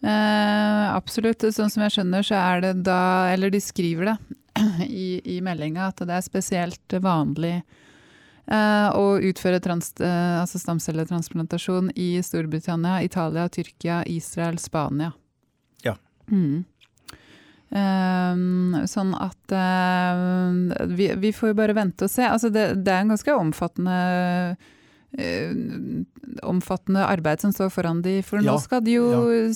Eh, 0.00 0.86
absolutt. 0.94 1.44
Sånn 1.52 1.68
som 1.68 1.82
jeg 1.84 1.92
skjønner, 1.92 2.24
så 2.24 2.38
er 2.40 2.62
det 2.64 2.70
da 2.86 3.28
Eller 3.34 3.52
de 3.52 3.60
skriver 3.60 4.08
det 4.08 4.16
i, 4.88 5.20
i 5.36 5.40
meldinga, 5.44 5.90
at 5.90 6.00
det 6.08 6.16
er 6.16 6.24
spesielt 6.24 6.94
vanlig 7.04 7.58
eh, 7.60 8.88
å 8.96 9.18
utføre 9.20 9.60
trans, 9.60 9.92
eh, 10.00 10.40
altså 10.40 10.60
stamcelletransplantasjon 10.62 11.92
i 12.00 12.14
Storbritannia, 12.24 13.02
Italia, 13.04 13.44
Tyrkia, 13.52 14.00
Israel, 14.08 14.56
Spania. 14.58 15.12
Ja. 15.84 15.98
Mhm. 16.32 16.64
Eh, 17.70 18.40
sånn 18.90 19.12
at 19.14 19.52
uh, 19.54 20.86
vi, 20.90 21.12
vi 21.22 21.30
får 21.30 21.52
jo 21.52 21.58
bare 21.60 21.76
vente 21.78 22.08
og 22.08 22.10
se. 22.10 22.26
Altså 22.26 22.50
det, 22.50 22.82
det 22.82 22.94
er 22.94 23.04
en 23.04 23.12
ganske 23.14 23.36
omfattende 23.38 23.98
eh, 25.18 25.52
omfattende 26.46 27.04
arbeid 27.06 27.42
som 27.42 27.54
står 27.54 27.70
foran 27.74 28.02
de, 28.02 28.20
for 28.26 28.42
nå 28.42 28.56
skal 28.62 28.82
de 28.86 28.96
jo 28.98 29.06
ja. 29.14 29.48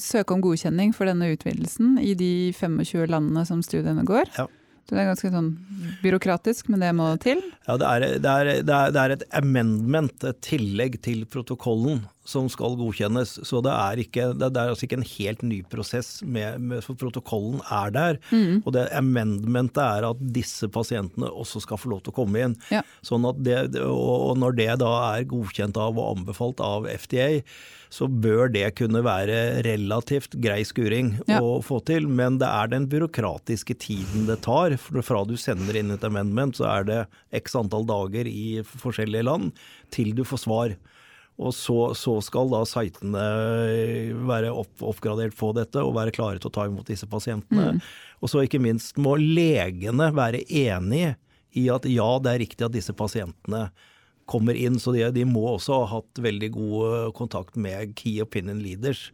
søke 0.00 0.36
om 0.36 0.44
godkjenning 0.44 0.92
for 0.96 1.08
denne 1.08 1.32
utvidelsen 1.32 1.98
i 2.00 2.14
de 2.18 2.52
25 2.56 3.08
landene 3.08 3.44
som 3.48 3.64
studiene 3.64 4.04
går. 4.08 4.28
Ja. 4.36 4.48
Så 4.88 4.96
det 4.96 5.02
er 5.04 5.10
ganske 5.12 5.30
sånn 5.30 5.50
byråkratisk, 6.02 6.70
men 6.72 6.82
det 6.82 6.88
må 6.98 7.12
til. 7.22 7.38
Ja, 7.68 7.76
det 7.78 7.90
det, 8.24 8.30
er, 8.30 8.48
det, 8.64 8.74
er, 8.74 8.94
det 8.96 9.02
er 9.02 9.12
et 9.14 9.26
amendment, 9.38 10.24
et 10.26 10.40
tillegg 10.42 10.96
til 11.04 11.22
protokollen, 11.30 12.02
som 12.30 12.46
skal 12.52 12.76
godkjennes. 12.78 13.36
Så 13.46 13.60
det 13.66 13.72
er, 13.74 14.02
ikke, 14.04 14.28
det 14.38 14.50
er 14.50 14.70
altså 14.72 14.86
ikke 14.86 15.00
en 15.00 15.08
helt 15.16 15.42
ny 15.46 15.60
prosess, 15.70 16.20
med, 16.22 16.60
med, 16.62 16.84
for 16.86 16.98
protokollen 17.00 17.60
er 17.66 17.92
der. 17.96 18.20
Mm. 18.30 18.62
Og 18.64 18.72
det 18.76 18.86
amendmentet 18.96 19.82
er 19.82 20.08
at 20.12 20.22
disse 20.36 20.70
pasientene 20.72 21.30
også 21.30 21.64
skal 21.66 21.80
få 21.82 21.92
lov 21.94 22.04
til 22.04 22.14
å 22.14 22.18
komme 22.22 22.46
inn. 22.46 22.56
Ja. 22.72 22.84
Sånn 23.06 23.26
at 23.28 23.42
det, 23.44 23.58
og 23.82 24.38
når 24.40 24.56
det 24.60 24.70
da 24.84 24.94
er 25.16 25.28
godkjent 25.30 25.78
av 25.80 25.98
og 25.98 26.16
anbefalt 26.20 26.62
av 26.64 26.88
FDA, 26.90 27.42
så 27.90 28.06
bør 28.06 28.52
det 28.54 28.68
kunne 28.78 29.02
være 29.02 29.64
relativt 29.66 30.36
grei 30.38 30.60
skuring 30.66 31.16
Ja. 31.26 31.40
å 31.42 31.58
få 31.64 31.80
til. 31.84 32.06
Men 32.06 32.38
det 32.38 32.46
er 32.46 32.70
den 32.70 32.86
byråkratiske 32.90 33.74
tiden 33.82 34.28
det 34.30 34.40
tar. 34.46 34.76
For 34.78 35.02
fra 35.02 35.24
du 35.26 35.34
sender 35.36 35.76
inn 35.80 35.90
et 35.90 36.06
amendment, 36.06 36.56
så 36.60 36.68
er 36.70 36.86
det 36.86 37.00
x 37.42 37.56
antall 37.58 37.84
dager 37.88 38.30
i 38.30 38.62
forskjellige 38.62 39.26
land 39.26 39.50
til 39.90 40.14
du 40.14 40.22
får 40.22 40.44
svar. 40.46 40.76
Og 41.40 41.54
så, 41.56 41.78
så 41.96 42.18
skal 42.24 42.50
da 42.52 42.60
sitene 42.68 43.24
være 44.28 44.50
opp, 44.52 44.74
oppgradert 44.84 45.36
på 45.38 45.54
dette 45.56 45.80
og 45.80 45.94
være 45.96 46.12
klare 46.12 46.40
til 46.40 46.50
å 46.50 46.54
ta 46.58 46.66
imot 46.68 46.90
disse 46.90 47.08
pasientene. 47.08 47.78
Og 48.20 48.28
så 48.28 48.44
ikke 48.44 48.60
minst 48.60 49.00
må 49.00 49.16
legene 49.16 50.10
være 50.12 50.44
enig 50.46 51.14
i 51.56 51.64
at 51.72 51.88
ja, 51.88 52.10
det 52.22 52.34
er 52.34 52.44
riktig 52.44 52.66
at 52.68 52.76
disse 52.76 52.92
pasientene 52.94 53.70
kommer 54.30 54.54
inn. 54.54 54.76
Så 54.78 54.92
de, 54.94 55.02
de 55.16 55.24
må 55.26 55.42
også 55.56 55.80
ha 55.80 55.88
hatt 55.96 56.20
veldig 56.22 56.50
god 56.54 57.14
kontakt 57.18 57.56
med 57.58 57.96
key 57.98 58.20
opinion 58.22 58.60
leaders, 58.62 59.08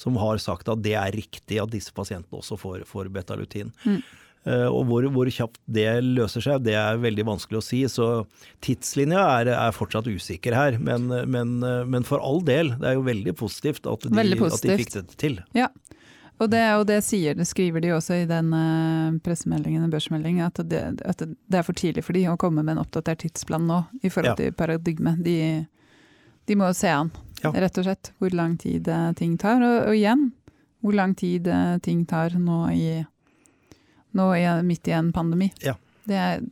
som 0.00 0.16
har 0.18 0.40
sagt 0.42 0.72
at 0.72 0.82
det 0.82 0.96
er 0.98 1.14
riktig 1.14 1.60
at 1.62 1.70
disse 1.76 1.92
pasientene 1.94 2.40
også 2.40 2.58
får, 2.58 2.86
får 2.88 3.12
betalutin. 3.14 3.70
Eh, 3.86 4.00
Og 4.46 4.84
hvor, 4.86 5.06
hvor 5.10 5.26
kjapt 5.32 5.58
det 5.66 5.88
løser 6.04 6.44
seg, 6.44 6.62
det 6.62 6.76
er 6.78 7.00
veldig 7.02 7.24
vanskelig 7.26 7.58
å 7.58 7.64
si. 7.66 7.80
Så 7.90 8.06
tidslinja 8.62 9.24
er, 9.40 9.50
er 9.56 9.74
fortsatt 9.74 10.06
usikker 10.06 10.54
her. 10.54 10.76
Men, 10.78 11.08
men, 11.30 11.56
men 11.90 12.06
for 12.06 12.22
all 12.22 12.38
del, 12.46 12.74
det 12.78 12.92
er 12.92 12.94
jo 13.00 13.02
veldig 13.08 13.34
positivt 13.40 13.88
at 13.90 14.06
de, 14.06 14.14
Veldig 14.14 14.38
at 14.46 14.62
de 14.62 14.76
fikk 14.78 14.94
det 14.94 15.04
til. 15.18 15.40
Ja. 15.56 15.66
Og 16.38 16.50
det, 16.52 16.60
og 16.76 16.82
det, 16.84 16.98
sier, 17.06 17.32
det 17.34 17.46
skriver 17.48 17.80
de 17.80 17.94
også 17.96 18.18
i 18.20 18.26
den 18.28 18.50
eh, 18.52 19.14
pressemeldingen, 19.24 19.86
børsmeldingen, 19.90 20.44
at 20.50 20.58
det, 20.68 20.82
at 21.08 21.22
det 21.24 21.58
er 21.58 21.64
for 21.64 21.72
tidlig 21.78 22.04
for 22.04 22.12
de 22.12 22.26
å 22.28 22.34
komme 22.40 22.60
med 22.60 22.74
en 22.76 22.82
oppdatert 22.82 23.22
tidsplan 23.24 23.64
nå 23.64 23.78
i 24.04 24.10
forhold 24.12 24.34
Ja. 24.34 24.40
til 24.42 24.52
paradigme. 24.58 25.14
De, 25.24 25.36
de 26.46 26.58
må 26.60 26.68
se 26.76 26.92
an, 26.92 27.10
Ja. 27.42 27.54
rett 27.56 27.78
og 27.80 27.88
slett, 27.88 28.12
hvor 28.20 28.36
lang 28.36 28.58
tid 28.60 28.86
eh, 28.88 29.12
ting 29.16 29.38
tar. 29.40 29.64
Og, 29.64 29.88
og 29.88 29.96
igjen, 29.96 30.26
hvor 30.84 30.92
lang 30.98 31.16
tid 31.16 31.48
eh, 31.48 31.78
ting 31.80 32.04
tar 32.04 32.36
nå, 32.36 32.58
i, 32.76 33.00
nå 34.16 34.30
i, 34.36 34.44
midt 34.66 34.88
i 34.90 34.96
en 34.96 35.12
pandemi. 35.14 35.50
Ja. 35.64 35.76
Det 36.06 36.18
er, 36.22 36.44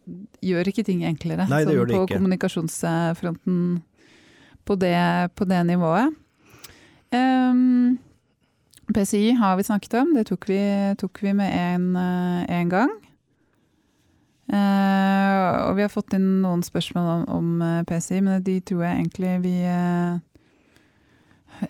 gjør 0.43 0.71
ikke 0.71 0.83
ting 0.87 1.05
enklere 1.07 1.47
Nei, 1.47 1.63
det 1.63 1.69
sånn 1.69 1.77
gjør 1.77 1.89
det 1.91 1.95
på 1.95 2.07
ikke. 2.07 2.17
kommunikasjonsfronten 2.19 3.59
på 4.65 4.77
det, 4.81 4.97
på 5.39 5.47
det 5.47 5.61
nivået. 5.69 6.15
Um, 7.15 7.99
PCI 8.95 9.37
har 9.39 9.57
vi 9.57 9.67
snakket 9.67 9.95
om, 10.01 10.15
det 10.17 10.27
tok 10.29 10.49
vi, 10.49 10.61
tok 10.99 11.23
vi 11.23 11.33
med 11.37 11.53
en, 11.55 11.97
eh, 11.97 12.65
gang. 12.69 12.91
Uh, 14.45 15.71
og 15.71 15.79
vi 15.79 15.85
har 15.87 15.93
fått 15.93 16.13
inn 16.19 16.43
noen 16.43 16.61
spørsmål 16.63 17.07
om, 17.09 17.23
om 17.33 17.63
eh, 17.65 17.85
PCI, 17.89 18.21
men 18.21 18.43
de 18.45 18.59
tror 18.61 18.83
jeg 18.85 18.99
egentlig 18.99 19.39
vi 19.41 19.55
uh, 19.65 20.19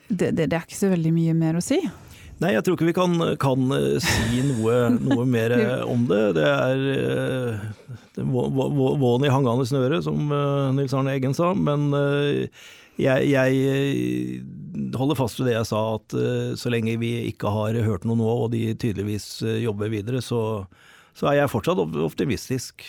det, 0.08 0.32
det, 0.34 0.48
det 0.48 0.56
er 0.56 0.64
ikke 0.64 0.80
så 0.80 0.90
veldig 0.90 1.12
mye 1.14 1.36
mer 1.38 1.60
å 1.60 1.62
si. 1.62 1.78
Nei, 2.44 2.50
jeg 2.52 2.64
tror 2.66 2.76
ikke 2.76 2.88
vi 2.90 2.94
kan, 2.96 3.14
kan 3.40 3.70
eh, 3.72 3.96
si 4.04 4.42
noe, 4.44 4.74
noe 5.00 5.24
mer 5.28 5.54
eh, 5.56 5.82
om 5.94 6.04
det. 6.10 6.20
Det 6.36 6.44
er 6.44 6.82
eh, 6.92 7.68
det 8.18 8.24
vå- 8.28 8.50
vå- 8.52 8.94
våen 9.00 9.24
i 9.24 9.32
hangende 9.32 9.64
snøre, 9.68 10.02
som 10.04 10.28
Nils 10.76 10.92
Arne 10.94 11.14
Eggen 11.16 11.32
sa. 11.34 11.54
Men 11.56 11.88
jeg, 13.00 13.30
jeg 13.32 14.42
holder 14.94 15.18
fast 15.18 15.40
ved 15.40 15.48
det 15.50 15.56
jeg 15.56 15.66
sa, 15.72 15.80
at 15.96 16.14
så 16.60 16.70
lenge 16.70 16.94
vi 17.00 17.14
ikke 17.32 17.50
har 17.50 17.78
hørt 17.86 18.04
noe 18.06 18.18
nå, 18.20 18.28
og 18.44 18.52
de 18.54 18.68
tydeligvis 18.78 19.26
jobber 19.64 19.90
videre, 19.90 20.20
så, 20.22 20.40
så 21.18 21.30
er 21.32 21.40
jeg 21.40 21.50
fortsatt 21.50 21.80
optimistisk 22.04 22.84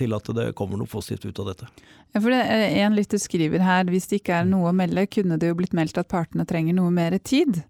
til 0.00 0.16
at 0.18 0.32
det 0.40 0.48
kommer 0.58 0.80
noe 0.80 0.90
positivt 0.90 1.28
ut 1.30 1.42
av 1.44 1.52
dette. 1.52 1.70
Ja, 2.14 2.22
for 2.22 2.30
det, 2.34 2.42
En 2.82 2.94
lytter 2.98 3.18
skriver 3.22 3.62
her 3.66 3.86
hvis 3.90 4.10
det 4.10 4.20
ikke 4.24 4.40
er 4.42 4.50
noe 4.50 4.70
å 4.72 4.74
melde, 4.74 5.06
kunne 5.10 5.38
det 5.38 5.50
jo 5.52 5.60
blitt 5.62 5.74
meldt 5.76 5.98
at 6.02 6.10
partene 6.10 6.46
trenger 6.50 6.74
noe 6.78 6.90
mer 6.94 7.14
tid. 7.22 7.62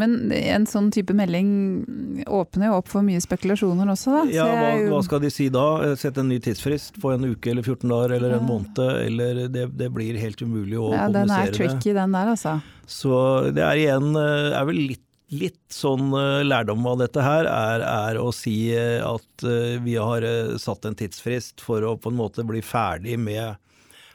Men 0.00 0.32
en 0.34 0.64
sånn 0.66 0.88
type 0.94 1.14
melding 1.14 2.24
åpner 2.26 2.70
jo 2.70 2.78
opp 2.80 2.90
for 2.90 3.06
mye 3.06 3.20
spekulasjoner 3.22 3.92
også, 3.92 4.16
da. 4.16 4.22
Ja, 4.34 4.46
hva, 4.50 4.72
hva 4.90 5.00
skal 5.06 5.22
de 5.22 5.30
si 5.30 5.46
da? 5.54 5.94
Sette 6.00 6.24
en 6.24 6.32
ny 6.32 6.40
tidsfrist 6.42 6.98
på 7.02 7.12
en 7.14 7.28
uke 7.30 7.52
eller 7.52 7.62
14 7.62 7.86
dager 7.92 8.16
eller 8.18 8.36
en 8.38 8.46
måned? 8.48 8.80
Eller 8.82 9.44
det, 9.52 9.68
det 9.78 9.90
blir 9.94 10.18
helt 10.18 10.42
umulig 10.42 10.80
å 10.80 10.90
ja, 10.96 11.06
den 11.14 11.30
er 11.30 11.54
tricky, 11.54 11.94
den 11.94 12.16
der, 12.16 12.34
altså. 12.34 12.58
Så 12.90 13.16
det 13.54 13.62
er 13.64 13.80
igjen 13.80 14.16
eh, 14.18 14.52
er 14.58 14.66
vel 14.68 14.80
litt, 14.90 15.04
litt 15.34 15.60
sånn 15.72 16.10
eh, 16.18 16.42
lærdom 16.46 16.82
av 16.90 16.98
dette 17.04 17.22
her, 17.24 17.46
er, 17.48 17.84
er 17.86 18.18
å 18.20 18.32
si 18.34 18.56
eh, 18.74 18.98
at 19.04 19.46
eh, 19.46 19.76
vi 19.84 19.94
har 20.00 20.26
eh, 20.26 20.56
satt 20.60 20.88
en 20.90 20.98
tidsfrist 20.98 21.62
for 21.64 21.86
å 21.86 21.94
på 21.96 22.10
en 22.10 22.18
måte 22.18 22.44
bli 22.46 22.64
ferdig 22.66 23.14
med 23.20 23.60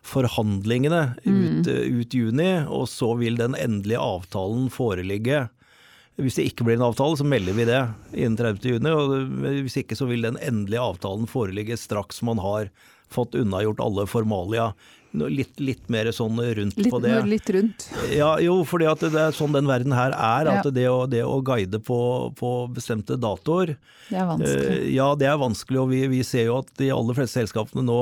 forhandlingene 0.10 1.02
ut, 1.24 1.68
mm. 1.68 2.04
ut 2.04 2.14
juni, 2.16 2.52
og 2.68 2.88
så 2.92 3.14
vil 3.20 3.40
den 3.40 3.56
endelige 3.60 4.04
avtalen 4.04 4.70
foreligge 4.74 5.48
Hvis 6.20 6.36
det 6.40 6.46
ikke 6.50 6.66
blir 6.68 6.76
en 6.80 6.88
avtale, 6.90 7.18
så 7.20 7.26
melder 7.28 7.56
vi 7.56 7.66
det 7.70 7.82
innen 8.14 8.38
30. 8.40 8.76
juni. 8.76 8.92
Og 8.92 9.18
hvis 9.64 9.78
ikke 9.82 9.96
så 9.98 10.08
vil 10.10 10.26
den 10.28 10.40
endelige 10.44 10.84
avtalen 10.84 11.28
foreligge 11.30 11.78
straks 11.80 12.22
man 12.28 12.42
har 12.44 12.70
fått 13.10 13.36
unnagjort 13.40 13.80
alle 13.82 14.04
formalia. 14.10 14.72
Litt, 15.18 15.56
litt 15.58 15.88
mer 15.90 16.06
sånn 16.14 16.38
rundt 16.38 16.78
litt, 16.78 16.90
på 16.94 17.00
det. 17.02 17.16
Litt 17.26 17.48
rundt. 17.50 17.88
Ja, 18.14 18.36
jo, 18.46 18.60
fordi 18.70 18.86
at 18.92 19.02
det 19.02 19.18
er 19.18 19.34
sånn 19.34 19.56
den 19.56 19.66
verden 19.66 19.96
her 19.98 20.14
er. 20.14 20.46
At 20.52 20.68
Ja. 20.68 20.74
det, 20.76 20.84
å, 20.92 21.08
det 21.10 21.24
å 21.26 21.40
guide 21.42 21.80
på, 21.82 21.98
på 22.38 22.52
bestemte 22.76 23.18
datoer 23.18 23.74
Det 24.12 24.20
er 24.20 24.28
vanskelig. 24.30 24.76
Uh, 24.84 24.92
Ja, 24.94 25.08
det 25.18 25.26
er 25.32 25.40
vanskelig, 25.42 25.80
og 25.82 25.90
vi, 25.96 26.04
vi 26.14 26.22
ser 26.28 26.52
jo 26.52 26.60
at 26.62 26.70
de 26.78 26.92
aller 26.94 27.18
fleste 27.18 27.40
selskapene 27.42 27.82
nå, 27.88 27.98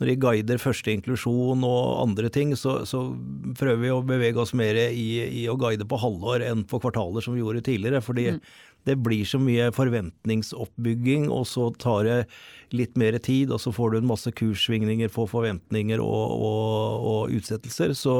når 0.00 0.08
de 0.08 0.16
guider 0.16 0.60
første 0.60 0.94
inklusjon 0.94 1.64
og 1.66 2.00
andre 2.00 2.30
ting, 2.32 2.54
så, 2.56 2.78
så 2.88 3.02
prøver 3.58 3.82
vi 3.82 3.92
å 3.92 4.00
bevege 4.06 4.40
oss 4.40 4.54
mer 4.56 4.78
i, 4.88 5.08
i 5.42 5.44
å 5.52 5.58
guide 5.60 5.84
på 5.88 5.98
halvår 6.00 6.46
enn 6.48 6.64
på 6.68 6.80
kvartaler 6.80 7.24
som 7.24 7.36
vi 7.36 7.42
gjorde 7.42 7.66
tidligere. 7.66 8.00
Fordi 8.04 8.30
det 8.88 8.96
blir 9.04 9.26
så 9.28 9.36
mye 9.42 9.68
forventningsoppbygging, 9.76 11.28
og 11.28 11.44
så 11.48 11.68
tar 11.76 12.08
det 12.08 12.16
litt 12.72 12.96
mer 13.00 13.18
tid, 13.20 13.52
og 13.52 13.60
så 13.60 13.74
får 13.76 13.92
du 13.92 13.98
en 13.98 14.08
masse 14.08 14.32
kurssvingninger 14.40 15.12
på 15.12 15.26
forventninger 15.28 16.00
og, 16.00 16.32
og, 16.48 17.04
og 17.10 17.36
utsettelser. 17.36 17.92
Så, 17.98 18.16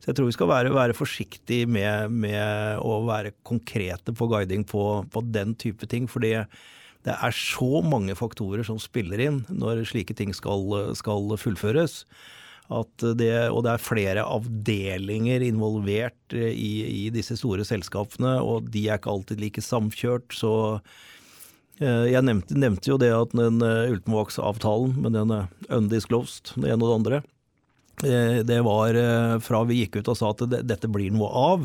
så 0.00 0.10
jeg 0.10 0.16
tror 0.16 0.30
vi 0.30 0.38
skal 0.38 0.52
være, 0.52 0.72
være 0.72 0.96
forsiktige 0.96 1.68
med, 1.68 2.16
med 2.24 2.80
å 2.80 3.02
være 3.04 3.36
konkrete 3.44 4.16
på 4.16 4.32
guiding 4.32 4.64
på, 4.68 4.88
på 5.12 5.26
den 5.28 5.52
type 5.60 5.92
ting. 5.92 6.08
fordi 6.08 6.38
det 7.08 7.14
er 7.16 7.34
så 7.34 7.80
mange 7.84 8.16
faktorer 8.18 8.66
som 8.66 8.80
spiller 8.82 9.22
inn 9.24 9.44
når 9.48 9.86
slike 9.88 10.16
ting 10.18 10.34
skal, 10.36 10.92
skal 10.98 11.32
fullføres. 11.40 12.02
Det, 12.68 13.30
og 13.48 13.62
det 13.64 13.70
er 13.72 13.80
flere 13.80 14.24
avdelinger 14.28 15.40
involvert 15.46 16.34
i, 16.36 16.72
i 16.84 17.04
disse 17.14 17.38
store 17.40 17.64
selskapene, 17.64 18.34
og 18.44 18.68
de 18.74 18.82
er 18.90 19.00
ikke 19.00 19.14
alltid 19.14 19.40
like 19.40 19.64
samkjørt. 19.64 20.36
Så 20.36 20.52
eh, 21.80 22.10
jeg 22.12 22.26
nevnte, 22.28 22.58
nevnte 22.60 22.92
jo 22.92 22.98
det 23.00 23.08
at 23.16 23.32
den 23.32 23.64
eh, 23.64 23.88
Ultimovax-avtalen 23.94 24.98
med 25.00 25.16
den 25.16 25.32
undisclosed, 25.72 26.52
det 26.58 26.74
ene 26.74 26.84
og 26.84 26.90
det 26.90 26.98
andre, 26.98 27.22
eh, 28.04 28.36
det 28.52 28.60
var 28.68 29.00
eh, 29.00 29.38
fra 29.40 29.64
vi 29.64 29.80
gikk 29.86 30.02
ut 30.02 30.12
og 30.12 30.20
sa 30.20 30.34
at 30.36 30.44
dette 30.60 30.92
blir 30.92 31.16
noe 31.16 31.32
av. 31.32 31.64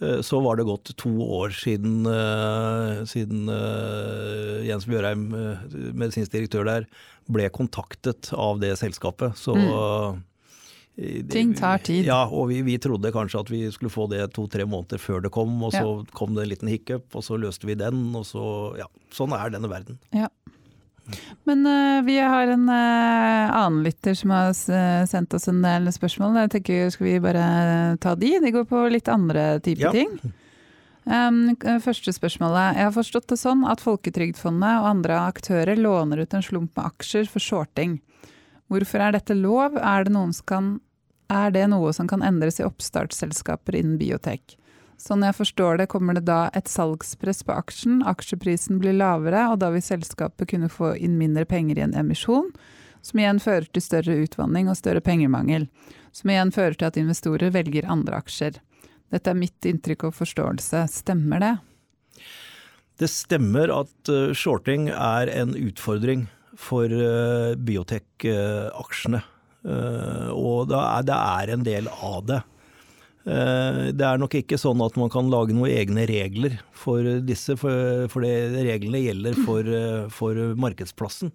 Eh, 0.00 0.20
Så 0.20 0.40
var 0.40 0.56
det 0.56 0.66
gått 0.66 0.96
to 0.96 1.10
år 1.22 1.54
siden, 1.54 2.06
eh, 2.06 3.04
siden 3.06 3.48
eh, 3.48 4.66
Jens 4.68 4.86
Bjørheim, 4.90 5.28
medisinsk 5.94 6.32
direktør 6.32 6.64
der, 6.66 6.86
ble 7.30 7.48
kontaktet 7.48 8.32
av 8.32 8.60
det 8.60 8.74
selskapet. 8.80 9.36
Så 9.38 9.54
mm. 9.56 10.22
Ting 11.26 11.54
tar 11.58 11.80
tid. 11.82 12.06
Ja, 12.06 12.20
og 12.30 12.52
vi, 12.52 12.60
vi 12.62 12.76
trodde 12.78 13.10
kanskje 13.10 13.40
at 13.42 13.48
vi 13.50 13.64
skulle 13.74 13.90
få 13.90 14.06
det 14.12 14.28
to-tre 14.36 14.62
måneder 14.62 15.00
før 15.02 15.24
det 15.24 15.32
kom, 15.34 15.56
og 15.66 15.72
så 15.74 16.04
kom 16.14 16.36
det 16.36 16.44
en 16.44 16.52
liten 16.52 16.70
hiccup, 16.70 17.08
og 17.18 17.24
så 17.26 17.38
løste 17.40 17.66
vi 17.66 17.74
den, 17.74 18.12
og 18.14 18.22
så 18.28 18.44
Ja, 18.78 18.86
sånn 19.10 19.34
er 19.34 19.50
denne 19.50 19.70
verden. 19.70 19.98
Ja. 20.14 20.28
Men 21.44 21.66
uh, 21.68 22.02
vi 22.06 22.16
har 22.18 22.48
en 22.54 22.68
uh, 22.68 23.50
annen 23.52 23.82
lytter 23.84 24.14
som 24.16 24.30
har 24.32 24.52
s- 24.54 25.10
sendt 25.10 25.34
oss 25.36 25.48
en 25.50 25.60
del 25.64 25.90
spørsmål. 25.92 26.38
Jeg 26.46 26.52
tenker 26.56 26.90
Skal 26.94 27.06
vi 27.10 27.18
bare 27.20 27.44
ta 28.00 28.14
de? 28.16 28.30
De 28.40 28.52
går 28.54 28.64
på 28.70 28.86
litt 28.92 29.08
andre 29.12 29.58
typer 29.60 29.88
Ja. 29.88 29.92
ting. 29.92 30.14
Um, 31.04 31.52
første 31.84 32.14
spørsmålet. 32.16 32.78
Jeg 32.78 32.86
har 32.88 32.94
forstått 32.96 33.26
det 33.28 33.36
sånn 33.36 33.66
at 33.68 33.82
Folketrygdfondet 33.84 34.78
og 34.80 34.88
andre 34.88 35.18
aktører 35.28 35.76
låner 35.76 36.22
ut 36.24 36.32
en 36.34 36.42
slump 36.46 36.72
med 36.78 36.86
aksjer 36.94 37.28
for 37.28 37.44
shorting. 37.44 37.98
Hvorfor 38.72 39.04
er 39.04 39.12
dette 39.12 39.36
lov? 39.36 39.76
Er 39.76 40.04
det, 40.08 40.14
kan, 40.48 40.78
er 41.28 41.50
det 41.52 41.66
noe 41.68 41.92
som 41.92 42.08
kan 42.08 42.22
endres 42.24 42.56
i 42.58 42.64
oppstartsselskaper 42.64 43.76
innen 43.76 43.98
biotek? 44.00 44.56
Sånn 45.00 45.24
jeg 45.26 45.36
forstår 45.36 45.80
det, 45.80 45.88
kommer 45.92 46.16
det 46.16 46.24
da 46.28 46.48
et 46.56 46.70
salgspress 46.70 47.42
på 47.46 47.54
aksjen, 47.56 48.02
aksjeprisen 48.06 48.78
blir 48.82 48.96
lavere, 48.96 49.48
og 49.52 49.58
da 49.62 49.72
vil 49.74 49.84
selskapet 49.84 50.48
kunne 50.52 50.70
få 50.72 50.94
inn 50.96 51.18
mindre 51.20 51.44
penger 51.48 51.80
i 51.80 51.84
en 51.88 51.96
emisjon, 51.98 52.52
som 53.04 53.20
igjen 53.20 53.42
fører 53.42 53.66
til 53.68 53.84
større 53.84 54.16
utvanning 54.22 54.70
og 54.70 54.78
større 54.78 55.02
pengemangel, 55.04 55.66
som 56.14 56.30
igjen 56.30 56.54
fører 56.54 56.78
til 56.78 56.88
at 56.88 57.00
investorer 57.00 57.52
velger 57.52 57.90
andre 57.90 58.22
aksjer. 58.22 58.62
Dette 59.12 59.30
er 59.30 59.38
mitt 59.38 59.68
inntrykk 59.68 60.08
og 60.08 60.16
forståelse, 60.16 60.86
stemmer 60.90 61.42
det? 61.42 61.54
Det 63.02 63.10
stemmer 63.10 63.72
at 63.74 64.10
eh, 64.10 64.32
shorting 64.38 64.88
er 64.94 65.30
en 65.34 65.56
utfordring 65.58 66.28
for 66.54 66.86
uh, 66.86 67.56
biotek-aksjene. 67.58 69.20
Eh, 69.64 70.28
og 70.30 70.68
det 70.70 71.16
er 71.16 71.50
en 71.50 71.64
del 71.66 71.88
av 71.90 72.20
det. 72.28 72.40
Eh, 73.24 73.80
det 73.96 74.04
er 74.04 74.20
nok 74.20 74.34
ikke 74.36 74.58
sånn 74.60 74.82
at 74.84 74.98
man 75.00 75.12
kan 75.12 75.30
lage 75.32 75.56
noen 75.56 75.72
egne 75.72 76.04
regler 76.10 76.58
for 76.76 77.06
disse, 77.24 77.56
for, 77.60 78.04
for 78.12 78.26
det, 78.26 78.34
reglene 78.66 79.00
gjelder 79.00 79.40
for, 79.46 79.64
eh, 79.64 80.04
for 80.12 80.40
markedsplassen. 80.60 81.32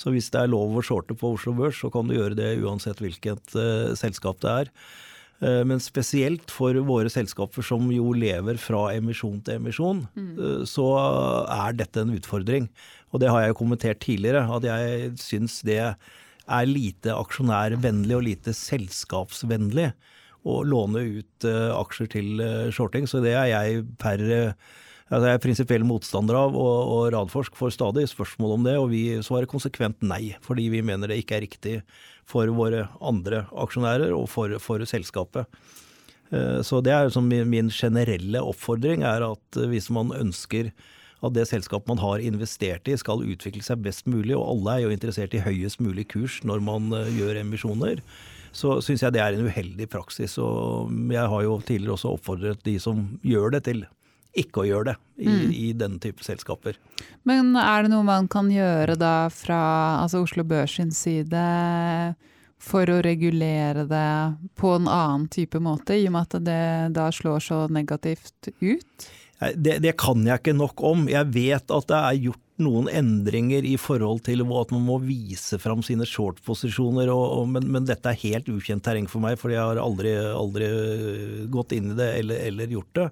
Så 0.00 0.14
hvis 0.14 0.30
det 0.32 0.40
er 0.40 0.52
lov 0.52 0.78
å 0.78 0.84
shorte 0.84 1.16
på 1.18 1.34
Oslo 1.34 1.52
Børs, 1.58 1.76
så 1.82 1.90
kan 1.92 2.08
du 2.08 2.16
gjøre 2.16 2.38
det 2.38 2.54
uansett 2.62 3.02
hvilket 3.02 3.52
uh, 3.58 3.90
selskap 3.98 4.38
det 4.40 4.52
er. 4.62 4.70
Uh, 5.42 5.60
Men 5.68 5.82
spesielt 5.82 6.52
for 6.54 6.78
våre 6.88 7.10
selskaper 7.12 7.66
som 7.66 7.90
jo 7.92 8.14
lever 8.16 8.56
fra 8.62 8.86
emisjon 8.94 9.42
til 9.44 9.58
emisjon, 9.58 10.04
eh, 10.16 10.62
så 10.68 10.86
er 11.44 11.76
dette 11.76 12.00
en 12.00 12.14
utfordring. 12.16 12.70
Og 13.10 13.20
det 13.20 13.28
har 13.28 13.44
jeg 13.44 13.58
kommentert 13.58 14.00
tidligere, 14.00 14.46
at 14.46 14.64
jeg 14.70 15.12
syns 15.20 15.58
det 15.66 15.82
er 15.82 16.70
lite 16.70 17.12
aksjonærvennlig 17.12 18.16
og 18.16 18.24
lite 18.30 18.56
selskapsvennlig 18.56 19.90
å 20.48 20.60
låne 20.64 21.02
ut 21.20 21.46
eh, 21.48 21.72
aksjer 21.74 22.08
til 22.14 22.44
eh, 22.44 22.68
shorting. 22.72 23.08
Så 23.10 23.20
det 23.24 23.34
er 23.36 23.50
jeg 23.52 23.82
per 24.00 24.22
altså 25.10 25.26
jeg 25.26 25.36
er 25.36 25.42
prinsipiell 25.42 25.84
motstander 25.86 26.38
av, 26.38 26.54
og, 26.54 26.92
og 26.94 27.08
Radforsk 27.16 27.56
får 27.58 27.74
stadig 27.74 28.06
spørsmål 28.12 28.54
om 28.56 28.68
det, 28.68 28.76
og 28.78 28.92
vi 28.92 29.02
svarer 29.26 29.50
konsekvent 29.50 30.00
nei, 30.06 30.36
fordi 30.44 30.68
vi 30.70 30.84
mener 30.86 31.10
det 31.10 31.18
ikke 31.20 31.40
er 31.40 31.44
riktig 31.48 31.74
for 32.30 32.46
våre 32.54 32.86
andre 33.02 33.44
aksjonærer 33.58 34.14
og 34.14 34.28
for, 34.30 34.54
for 34.62 34.86
selskapet. 34.86 35.50
Eh, 36.30 36.62
Så 36.66 36.80
det 36.86 36.94
er 36.94 37.08
jo 37.08 37.16
som 37.18 37.28
min, 37.28 37.74
generelle 37.74 38.40
oppfordring, 38.40 39.04
er 39.04 39.26
at 39.26 39.60
hvis 39.68 39.90
man 39.92 40.14
ønsker 40.16 40.72
at 41.20 41.34
det 41.36 41.50
selskapet 41.50 41.90
man 41.90 42.00
har 42.00 42.22
investert 42.24 42.86
i 42.88 42.94
skal 42.96 43.26
utvikle 43.26 43.66
seg 43.66 43.82
best 43.84 44.06
mulig, 44.08 44.32
og 44.38 44.46
alle 44.54 44.76
er 44.78 44.86
jo 44.86 44.94
interessert 44.94 45.34
i 45.36 45.42
høyest 45.44 45.82
mulig 45.84 46.06
kurs 46.14 46.38
når 46.48 46.62
man 46.64 46.86
gjør 47.12 47.42
emisjoner, 47.42 48.00
så 48.52 48.78
syns 48.84 49.04
jeg 49.04 49.14
det 49.14 49.22
er 49.22 49.36
en 49.36 49.46
uheldig 49.46 49.88
praksis. 49.90 50.36
Og 50.42 50.90
jeg 51.12 51.30
har 51.32 51.46
jo 51.46 51.56
tidligere 51.66 51.96
også 51.96 52.14
oppfordret 52.16 52.62
de 52.66 52.76
som 52.82 53.06
gjør 53.26 53.56
det, 53.56 53.64
til 53.68 53.84
ikke 54.38 54.62
å 54.62 54.66
gjøre 54.68 54.92
det 54.92 54.96
i, 55.26 55.36
i 55.68 55.70
denne 55.74 55.98
type 56.02 56.22
selskaper. 56.22 56.76
Men 57.26 57.56
er 57.58 57.84
det 57.84 57.92
noe 57.92 58.06
man 58.06 58.28
kan 58.30 58.50
gjøre 58.52 58.94
da 58.98 59.14
fra 59.34 59.60
altså 60.04 60.22
Oslo 60.22 60.44
Børs 60.46 60.76
sin 60.78 60.92
side 60.94 61.40
for 62.60 62.90
å 62.92 63.00
regulere 63.02 63.86
det 63.88 64.10
på 64.60 64.74
en 64.76 64.86
annen 64.90 65.26
type 65.32 65.58
måte, 65.62 65.96
i 65.96 66.06
og 66.06 66.14
med 66.14 66.28
at 66.28 66.44
det 66.44 66.62
da 66.94 67.08
slår 67.14 67.42
så 67.42 67.64
negativt 67.72 68.52
ut? 68.60 69.10
Det, 69.40 69.78
det 69.80 69.96
kan 70.00 70.20
jeg 70.26 70.42
ikke 70.42 70.56
nok 70.56 70.82
om. 70.84 71.06
Jeg 71.08 71.30
vet 71.32 71.72
at 71.72 71.86
det 71.88 71.98
er 71.98 72.22
gjort 72.28 72.46
noen 72.60 72.90
endringer 72.92 73.64
i 73.64 73.76
forhold 73.80 74.20
til 74.26 74.42
at 74.44 74.72
man 74.74 74.82
må 74.84 74.98
vise 75.00 75.56
fram 75.62 75.80
sine 75.86 76.04
short-posisjoner, 76.04 77.08
men, 77.48 77.70
men 77.72 77.86
dette 77.88 78.12
er 78.12 78.20
helt 78.20 78.50
ukjent 78.52 78.84
terreng 78.84 79.08
for 79.08 79.24
meg, 79.24 79.38
for 79.40 79.52
jeg 79.54 79.62
har 79.64 79.80
aldri, 79.80 80.12
aldri 80.12 80.68
gått 81.48 81.72
inn 81.72 81.94
i 81.94 81.96
det 81.96 82.10
eller, 82.20 82.42
eller 82.50 82.76
gjort 82.76 82.92
det. 83.00 83.08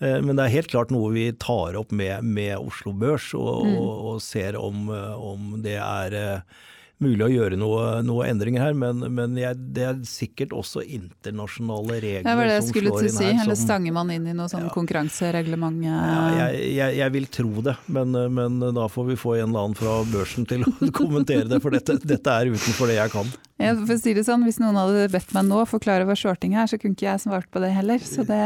Eh, 0.00 0.18
Men 0.24 0.36
det 0.36 0.46
er 0.46 0.56
helt 0.56 0.72
klart 0.72 0.92
noe 0.94 1.12
vi 1.12 1.28
tar 1.36 1.76
opp 1.76 1.92
med, 1.92 2.24
med 2.24 2.56
Oslo 2.56 2.94
Børs, 2.96 3.30
og, 3.36 3.68
og, 3.68 3.92
og 4.14 4.24
ser 4.24 4.56
om, 4.56 4.88
eh, 4.96 5.14
om 5.32 5.60
det 5.60 5.76
er 5.76 6.16
eh, 6.16 6.60
mulig 7.00 7.24
å 7.24 7.30
gjøre 7.32 7.56
noe, 7.56 7.84
noe 8.04 8.26
endringer 8.28 8.60
her. 8.66 8.74
Men, 8.76 9.00
men 9.16 9.36
jeg, 9.40 9.56
det 9.76 9.84
er 9.88 10.00
sikkert 10.08 10.52
også 10.56 10.82
internasjonale 10.84 11.96
regler 12.02 12.26
Det 12.28 12.36
var 12.36 12.50
det 12.50 12.56
jeg 12.58 12.64
som 12.66 12.72
skulle 12.74 12.92
slår 12.92 13.00
til 13.00 13.08
inn 13.08 13.14
å 13.14 13.18
si. 13.18 13.24
her. 13.30 13.42
Eller 13.44 13.56
som- 13.58 13.66
stanger 13.70 13.96
man 13.96 14.10
inn 14.14 14.26
i 14.26 14.34
noe 14.36 14.48
sånn 14.52 14.68
konkurransereglement? 14.74 15.84
ja, 15.84 15.98
jeg, 16.40 16.62
jeg, 16.76 16.96
jeg 17.00 17.14
vil 17.16 17.26
tro 17.32 17.64
det, 17.64 17.76
men, 17.88 18.16
men 18.36 18.58
da 18.76 18.88
får 18.92 19.08
vi 19.12 19.16
få 19.20 19.36
en 19.38 19.48
eller 19.50 19.64
annen 19.66 19.78
fra 19.78 19.98
børsen 20.12 20.46
til 20.50 20.64
å 20.66 20.74
kommentere 21.00 21.48
det, 21.50 21.60
for 21.64 21.74
dette, 21.74 21.98
dette 22.04 22.36
er 22.42 22.52
utenfor 22.52 22.90
det 22.92 22.98
jeg 23.00 23.14
kan. 23.16 23.32
Jeg 23.60 23.76
å 23.76 23.98
si 24.00 24.14
det 24.16 24.24
sånn, 24.26 24.46
Hvis 24.48 24.60
noen 24.62 24.78
hadde 24.80 25.08
bedt 25.12 25.34
meg 25.36 25.48
nå 25.48 25.64
forklare 25.68 26.06
hva 26.08 26.16
shorting 26.18 26.56
er, 26.56 26.70
så 26.70 26.78
kunne 26.80 26.96
ikke 26.96 27.08
jeg 27.10 27.24
svart 27.26 27.50
på 27.52 27.62
det 27.62 27.72
heller. 27.76 28.00
Så 28.00 28.24
det, 28.28 28.40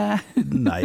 Nei. 0.50 0.82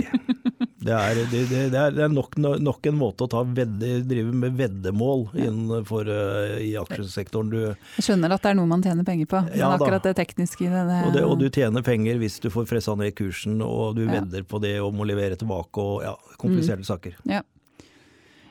Det 0.80 0.96
er, 0.96 1.18
det, 1.28 1.42
det, 1.74 1.80
er, 1.80 2.12
nok, 2.12 2.38
nok 2.40 2.88
en 2.88 2.96
måte 2.96 3.26
å 3.28 3.42
vedde, 3.44 4.00
drive 4.08 4.32
med 4.32 4.56
veddemål 4.56 5.26
innenfor 5.36 6.08
uh, 6.08 6.56
i 6.64 6.72
aksjesektoren. 6.80 7.52
Du, 7.52 7.60
jeg 7.98 8.06
skjønner 8.06 8.32
at 8.32 8.46
det 8.46 8.54
er 8.54 8.58
noe 8.62 8.70
man 8.72 8.84
tjener 8.86 9.08
penger 9.08 9.28
på, 9.30 9.42
men 9.50 9.60
Ja 9.60 9.74
akkurat 9.76 10.08
det 10.08 10.16
tekniske 10.22 10.70
det, 10.70 10.82
og, 11.04 11.12
det, 11.18 11.26
og 11.28 11.36
du 11.42 11.50
tjener 11.52 11.84
penger 11.86 12.22
hvis 12.22 12.40
du 12.40 12.48
får 12.54 12.70
pressa 12.72 12.96
ned 13.00 13.12
kursen, 13.18 13.60
og 13.66 14.00
du 14.00 14.06
Ja. 14.06 14.22
vedder 14.22 14.48
på 14.48 14.62
det 14.64 14.78
om 14.82 15.04
å 15.04 15.06
levere 15.08 15.36
tilbake 15.40 15.84
og 15.84 16.04
ja, 16.08 16.16
kompliserte 16.40 16.88
saker. 16.88 17.20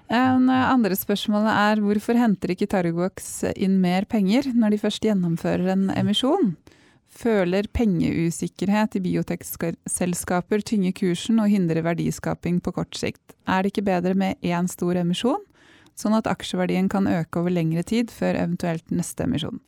En 0.09 0.49
eh, 0.49 0.71
andre 0.73 0.97
spørsmålet 0.97 1.53
er 1.53 1.83
hvorfor 1.85 2.17
henter 2.17 2.55
ikke 2.55 2.69
Targox 2.73 3.43
inn 3.55 3.77
mer 3.83 4.09
penger 4.09 4.51
når 4.57 4.75
de 4.75 4.81
først 4.81 5.05
gjennomfører 5.05 5.75
en 5.75 5.87
emisjon? 5.93 6.55
Føler 7.19 7.67
pengeusikkerhet 7.75 8.97
i 8.99 9.03
biotekselskaper 9.05 10.65
tynge 10.65 10.93
kursen 10.97 11.41
og 11.43 11.51
hindrer 11.53 11.83
verdiskaping 11.85 12.61
på 12.65 12.73
kort 12.77 12.97
sikt? 12.97 13.23
Er 13.49 13.65
det 13.65 13.73
ikke 13.73 13.89
bedre 13.89 14.15
med 14.17 14.39
én 14.45 14.69
stor 14.71 15.01
emisjon, 15.01 15.41
sånn 15.99 16.17
at 16.17 16.29
aksjeverdien 16.31 16.89
kan 16.93 17.09
øke 17.11 17.41
over 17.41 17.53
lengre 17.53 17.83
tid 17.83 18.13
før 18.15 18.39
eventuelt 18.45 18.93
neste 18.95 19.27
emisjon? 19.27 19.59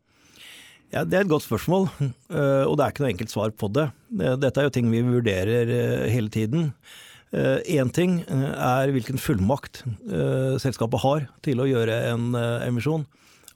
Ja, 0.90 1.04
Det 1.04 1.16
er 1.16 1.22
et 1.22 1.30
godt 1.30 1.46
spørsmål, 1.46 1.88
eh, 2.02 2.64
og 2.66 2.76
det 2.76 2.84
er 2.84 2.90
ikke 2.92 3.04
noe 3.04 3.12
enkelt 3.12 3.30
svar 3.30 3.52
på 3.54 3.68
det. 3.70 3.90
Dette 4.10 4.58
er 4.58 4.66
jo 4.66 4.74
ting 4.74 4.90
vi 4.90 5.04
vurderer 5.06 5.70
eh, 5.70 6.08
hele 6.10 6.30
tiden. 6.30 6.72
Én 7.30 7.86
eh, 7.86 7.94
ting 7.94 8.20
er 8.26 8.90
hvilken 8.90 9.20
fullmakt 9.22 9.84
selskapet 10.62 11.02
har 11.04 11.26
til 11.46 11.62
å 11.62 11.68
gjøre 11.68 11.96
en 12.10 12.34
emisjon. 12.66 13.06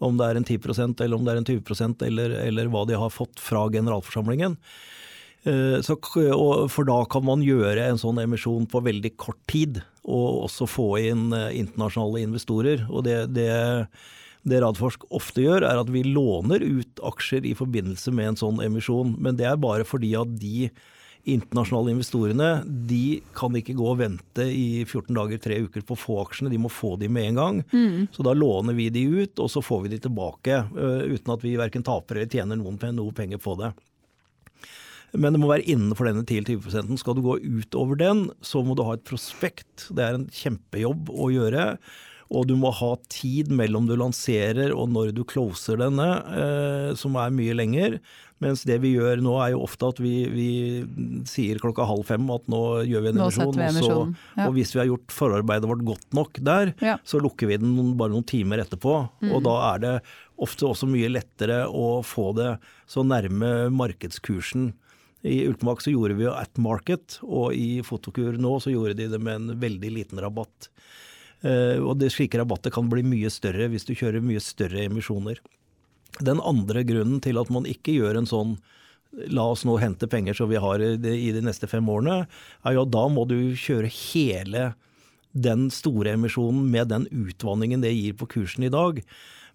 Om 0.05 0.19
det 0.19 0.27
er 0.27 0.39
en 0.39 0.47
10% 0.47 1.01
eller 1.05 1.17
om 1.17 1.27
det 1.27 1.35
er 1.35 1.41
en 1.41 1.49
20% 1.49 2.03
eller, 2.07 2.37
eller 2.45 2.71
hva 2.71 2.85
de 2.87 2.99
har 2.99 3.15
fått 3.15 3.43
fra 3.43 3.67
generalforsamlingen. 3.73 4.59
Så, 5.85 5.99
for 6.01 6.89
da 6.89 6.97
kan 7.13 7.25
man 7.27 7.43
gjøre 7.45 7.83
en 7.85 7.99
sånn 8.01 8.19
emisjon 8.23 8.65
på 8.71 8.81
veldig 8.81 9.11
kort 9.21 9.43
tid, 9.51 9.83
og 10.09 10.47
også 10.47 10.67
få 10.71 10.87
inn 11.03 11.27
internasjonale 11.35 12.23
investorer. 12.25 12.87
Og 12.89 13.05
det, 13.05 13.19
det 13.37 13.51
det 14.45 14.61
Radforsk 14.61 15.07
ofte 15.15 15.45
gjør, 15.45 15.65
er 15.65 15.81
at 15.81 15.91
vi 15.93 16.03
låner 16.05 16.61
ut 16.61 17.01
aksjer 17.09 17.47
i 17.49 17.55
forbindelse 17.57 18.13
med 18.13 18.33
en 18.33 18.41
sånn 18.43 18.61
emisjon. 18.65 19.15
Men 19.17 19.39
det 19.39 19.49
er 19.49 19.61
bare 19.61 19.87
fordi 19.89 20.13
at 20.21 20.35
de 20.41 20.69
internasjonale 21.25 21.95
investorene 21.95 22.49
de 22.89 23.21
kan 23.37 23.55
ikke 23.57 23.77
gå 23.79 23.87
og 23.89 24.01
vente 24.03 24.45
i 24.45 24.85
14 24.85 25.09
dager, 25.17 25.41
tre 25.41 25.59
uker 25.65 25.85
på 25.87 25.97
å 25.97 26.01
få 26.01 26.19
aksjene. 26.25 26.53
De 26.53 26.61
må 26.61 26.71
få 26.73 26.95
de 27.01 27.09
med 27.09 27.31
en 27.31 27.41
gang. 27.41 27.63
Mm. 27.73 28.07
Så 28.13 28.27
da 28.27 28.35
låner 28.37 28.77
vi 28.77 28.91
de 28.93 29.07
ut, 29.23 29.41
og 29.41 29.51
så 29.53 29.63
får 29.65 29.85
vi 29.85 29.95
de 29.95 30.03
tilbake. 30.05 30.61
Uh, 30.77 31.07
uten 31.15 31.35
at 31.35 31.45
vi 31.47 31.57
verken 31.61 31.87
taper 31.87 32.21
eller 32.21 32.31
tjener 32.31 32.61
noen, 32.61 32.79
noe 32.97 33.17
penger 33.17 33.41
på 33.43 33.57
det. 33.61 33.73
Men 35.15 35.35
det 35.35 35.41
må 35.41 35.47
være 35.47 35.69
innenfor 35.71 36.09
denne 36.09 36.25
10-20% 36.27 36.99
Skal 36.99 37.15
du 37.15 37.21
gå 37.23 37.37
utover 37.39 37.99
den, 38.01 38.25
så 38.43 38.65
må 38.67 38.75
du 38.75 38.83
ha 38.87 38.97
et 38.97 39.07
prospekt. 39.07 39.87
Det 39.95 40.03
er 40.03 40.19
en 40.19 40.27
kjempejobb 40.35 41.13
å 41.15 41.31
gjøre. 41.31 41.69
Og 42.35 42.49
du 42.51 42.55
må 42.59 42.73
ha 42.75 42.95
tid 43.13 43.53
mellom 43.55 43.87
du 43.89 43.95
lanserer 43.99 44.75
og 44.75 44.91
når 44.93 45.13
du 45.15 45.23
closer 45.29 45.79
denne, 45.81 46.09
eh, 46.35 46.91
som 46.99 47.17
er 47.21 47.35
mye 47.35 47.55
lenger. 47.57 47.99
Mens 48.43 48.65
det 48.67 48.81
vi 48.83 48.91
gjør 48.97 49.23
nå 49.25 49.37
er 49.41 49.53
jo 49.55 49.63
ofte 49.65 49.89
at 49.93 50.01
vi, 50.03 50.13
vi 50.33 50.49
sier 51.31 51.61
klokka 51.63 51.87
halv 51.89 52.05
fem 52.09 52.27
at 52.35 52.49
nå 52.51 52.63
gjør 52.91 53.05
vi 53.07 53.13
en 53.13 53.23
emisjon. 53.23 53.55
Vi 53.57 53.67
emisjon. 53.69 54.15
Ja. 54.35 54.49
Og 54.49 54.57
hvis 54.59 54.75
vi 54.75 54.83
har 54.83 54.91
gjort 54.91 55.15
forarbeidet 55.15 55.71
vårt 55.71 55.85
godt 55.87 56.19
nok 56.19 56.41
der, 56.45 56.75
ja. 56.85 56.99
så 57.07 57.23
lukker 57.23 57.51
vi 57.51 57.61
den 57.63 57.95
bare 57.99 58.13
noen 58.13 58.27
timer 58.29 58.65
etterpå. 58.65 58.97
Mm. 59.23 59.33
Og 59.33 59.45
da 59.47 59.57
er 59.71 59.85
det 59.85 59.95
ofte 60.45 60.67
også 60.67 60.91
mye 60.91 61.13
lettere 61.13 61.63
å 61.71 62.01
få 62.05 62.33
det 62.37 62.57
så 62.91 63.07
nærme 63.07 63.71
markedskursen. 63.73 64.73
I 65.25 65.47
Ultimax 65.49 65.87
så 65.87 65.95
gjorde 65.95 66.19
vi 66.19 66.27
jo 66.27 66.35
at 66.37 66.59
market, 66.61 67.19
og 67.25 67.55
i 67.57 67.81
Fotokur 67.87 68.37
nå 68.37 68.59
så 68.61 68.75
gjorde 68.75 68.99
de 68.99 69.09
det 69.15 69.21
med 69.23 69.39
en 69.39 69.61
veldig 69.63 69.93
liten 69.95 70.21
rabatt. 70.21 70.69
Eh, 71.45 71.77
og 71.83 71.99
det, 72.01 72.13
slike 72.15 72.41
rabatter 72.41 72.73
kan 72.75 72.89
bli 72.91 73.05
mye 73.07 73.33
større 73.33 73.69
hvis 73.73 73.87
du 73.89 73.95
kjører 73.97 74.25
mye 74.25 74.43
større 74.43 74.87
emisjoner. 74.89 75.43
Den 76.25 76.41
andre 76.41 76.85
grunnen 76.87 77.21
til 77.25 77.41
at 77.41 77.51
man 77.53 77.69
ikke 77.69 77.97
gjør 77.97 78.21
en 78.21 78.31
sånn 78.31 78.57
la 79.31 79.45
oss 79.53 79.63
nå 79.67 79.77
hente 79.79 80.09
penger 80.11 80.35
så 80.35 80.49
vi 80.51 80.59
har 80.59 80.83
det 80.99 81.13
i 81.15 81.31
de 81.35 81.43
neste 81.45 81.69
fem 81.71 81.87
årene, 81.91 82.25
er 82.67 82.75
jo 82.75 82.83
at 82.83 82.91
da 82.95 83.05
må 83.13 83.27
du 83.31 83.55
kjøre 83.55 83.91
hele 84.11 84.73
den 85.35 85.69
store 85.75 86.15
emisjonen 86.15 86.67
med 86.71 86.91
den 86.91 87.07
utvanningen 87.11 87.83
det 87.83 87.93
gir 87.95 88.17
på 88.19 88.29
kursen 88.37 88.67
i 88.67 88.73
dag. 88.73 89.01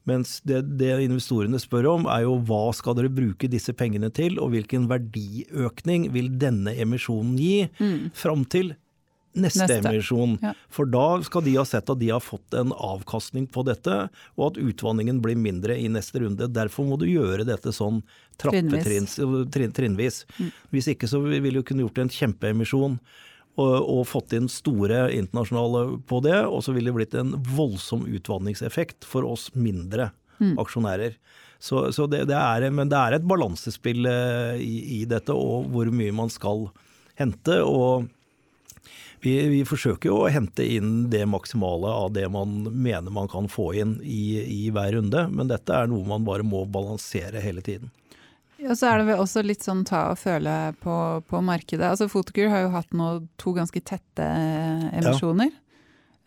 Mens 0.07 0.39
det, 0.47 0.61
det, 0.79 0.93
investorene 1.03 1.59
spør 1.61 1.89
om, 1.93 2.07
er 2.09 2.23
jo 2.25 2.37
hva 2.47 2.69
skal 2.75 2.95
dere 2.97 3.11
bruke 3.11 3.49
disse 3.51 3.75
pengene 3.75 4.09
til, 4.15 4.39
og 4.41 4.53
hvilken 4.53 4.87
verdiøkning 4.91 6.09
vil 6.15 6.31
denne 6.39 6.73
emisjonen 6.79 7.35
gi 7.39 7.67
mm. 7.79 8.11
fram 8.17 8.45
til 8.49 8.73
neste, 9.33 9.65
neste. 9.67 9.89
emisjon. 9.89 10.37
Ja. 10.41 10.53
For 10.69 10.89
da 10.89 11.21
skal 11.23 11.45
de 11.45 11.55
ha 11.57 11.65
sett 11.67 11.89
at 11.89 11.99
de 11.99 12.09
har 12.09 12.23
fått 12.23 12.53
en 12.57 12.73
avkastning 12.73 13.47
på 13.51 13.63
dette, 13.67 13.95
og 14.37 14.45
at 14.51 14.59
utvanningen 14.61 15.21
blir 15.23 15.39
mindre 15.39 15.77
i 15.77 15.87
neste 15.91 16.23
runde. 16.23 16.49
Derfor 16.53 16.87
må 16.89 16.99
du 16.99 17.07
gjøre 17.09 17.47
dette 17.47 17.73
sånn. 17.75 18.01
Trinnvis. 18.39 20.23
Mm. 20.39 20.53
Hvis 20.73 20.93
ikke 20.93 21.09
så 21.11 21.21
ville 21.25 21.59
du 21.59 21.65
kunne 21.67 21.85
gjort 21.87 22.05
en 22.05 22.13
kjempeemisjon. 22.13 23.01
Og, 23.59 23.73
og, 23.75 24.05
fått 24.07 24.31
inn 24.37 24.45
store 24.47 25.09
internasjonale 25.11 25.97
på 26.07 26.21
det, 26.23 26.37
og 26.47 26.61
så 26.63 26.71
ville 26.71 26.93
det 26.93 26.95
blitt 26.95 27.15
en 27.19 27.33
voldsom 27.43 28.05
utvanningseffekt 28.07 29.03
for 29.03 29.27
oss 29.27 29.49
mindre 29.51 30.13
mm. 30.39 30.53
aksjonærer. 30.61 31.17
Så, 31.59 31.89
så 31.91 32.05
det, 32.07 32.21
det, 32.29 32.37
er, 32.39 32.69
men 32.71 32.87
det 32.87 32.95
er 32.95 33.17
et 33.17 33.25
balansespill 33.27 34.07
eh, 34.07 34.61
i, 34.63 35.01
i, 35.01 35.03
dette, 35.09 35.35
og 35.35 35.67
hvor 35.73 35.91
mye 35.91 36.15
man 36.15 36.31
skal 36.31 36.69
hente. 37.19 37.59
og 37.65 38.07
vi, 39.21 39.33
vi, 39.51 39.61
forsøker 39.67 40.11
jo 40.11 40.17
å 40.23 40.31
hente 40.31 40.65
inn 40.65 41.09
det 41.11 41.25
maksimale 41.29 41.91
av 41.91 42.11
det 42.15 42.25
man 42.31 42.61
mener 42.69 43.11
man 43.13 43.29
kan 43.31 43.49
få 43.51 43.71
inn 43.81 43.97
i, 44.03 44.39
i 44.39 44.59
hver 44.73 44.93
runde, 44.95 45.25
men 45.31 45.51
dette 45.51 45.75
er 45.75 45.89
noe 45.91 46.07
man 46.07 46.27
bare 46.27 46.45
må 46.47 46.65
balansere 46.69 47.41
hele 47.43 47.63
tiden. 47.65 47.91
Ja, 48.59 48.75
så 48.75 48.89
er 48.89 48.99
det 48.99 49.07
vel 49.07 49.21
også 49.23 49.41
litt 49.45 49.63
sånn 49.63 49.85
ta 49.87 50.09
og 50.11 50.19
føle 50.19 50.53
på, 50.83 50.95
på 51.31 51.39
markedet. 51.47 51.93
Altså 51.93 52.09
Fotokur 52.11 52.49
har 52.51 52.65
jo 52.65 52.73
hatt 52.73 52.91
nå 52.91 53.11
to 53.39 53.53
ganske 53.55 53.79
tette 53.87 54.25
emisjoner. 54.99 55.51
Ja. 55.53 55.65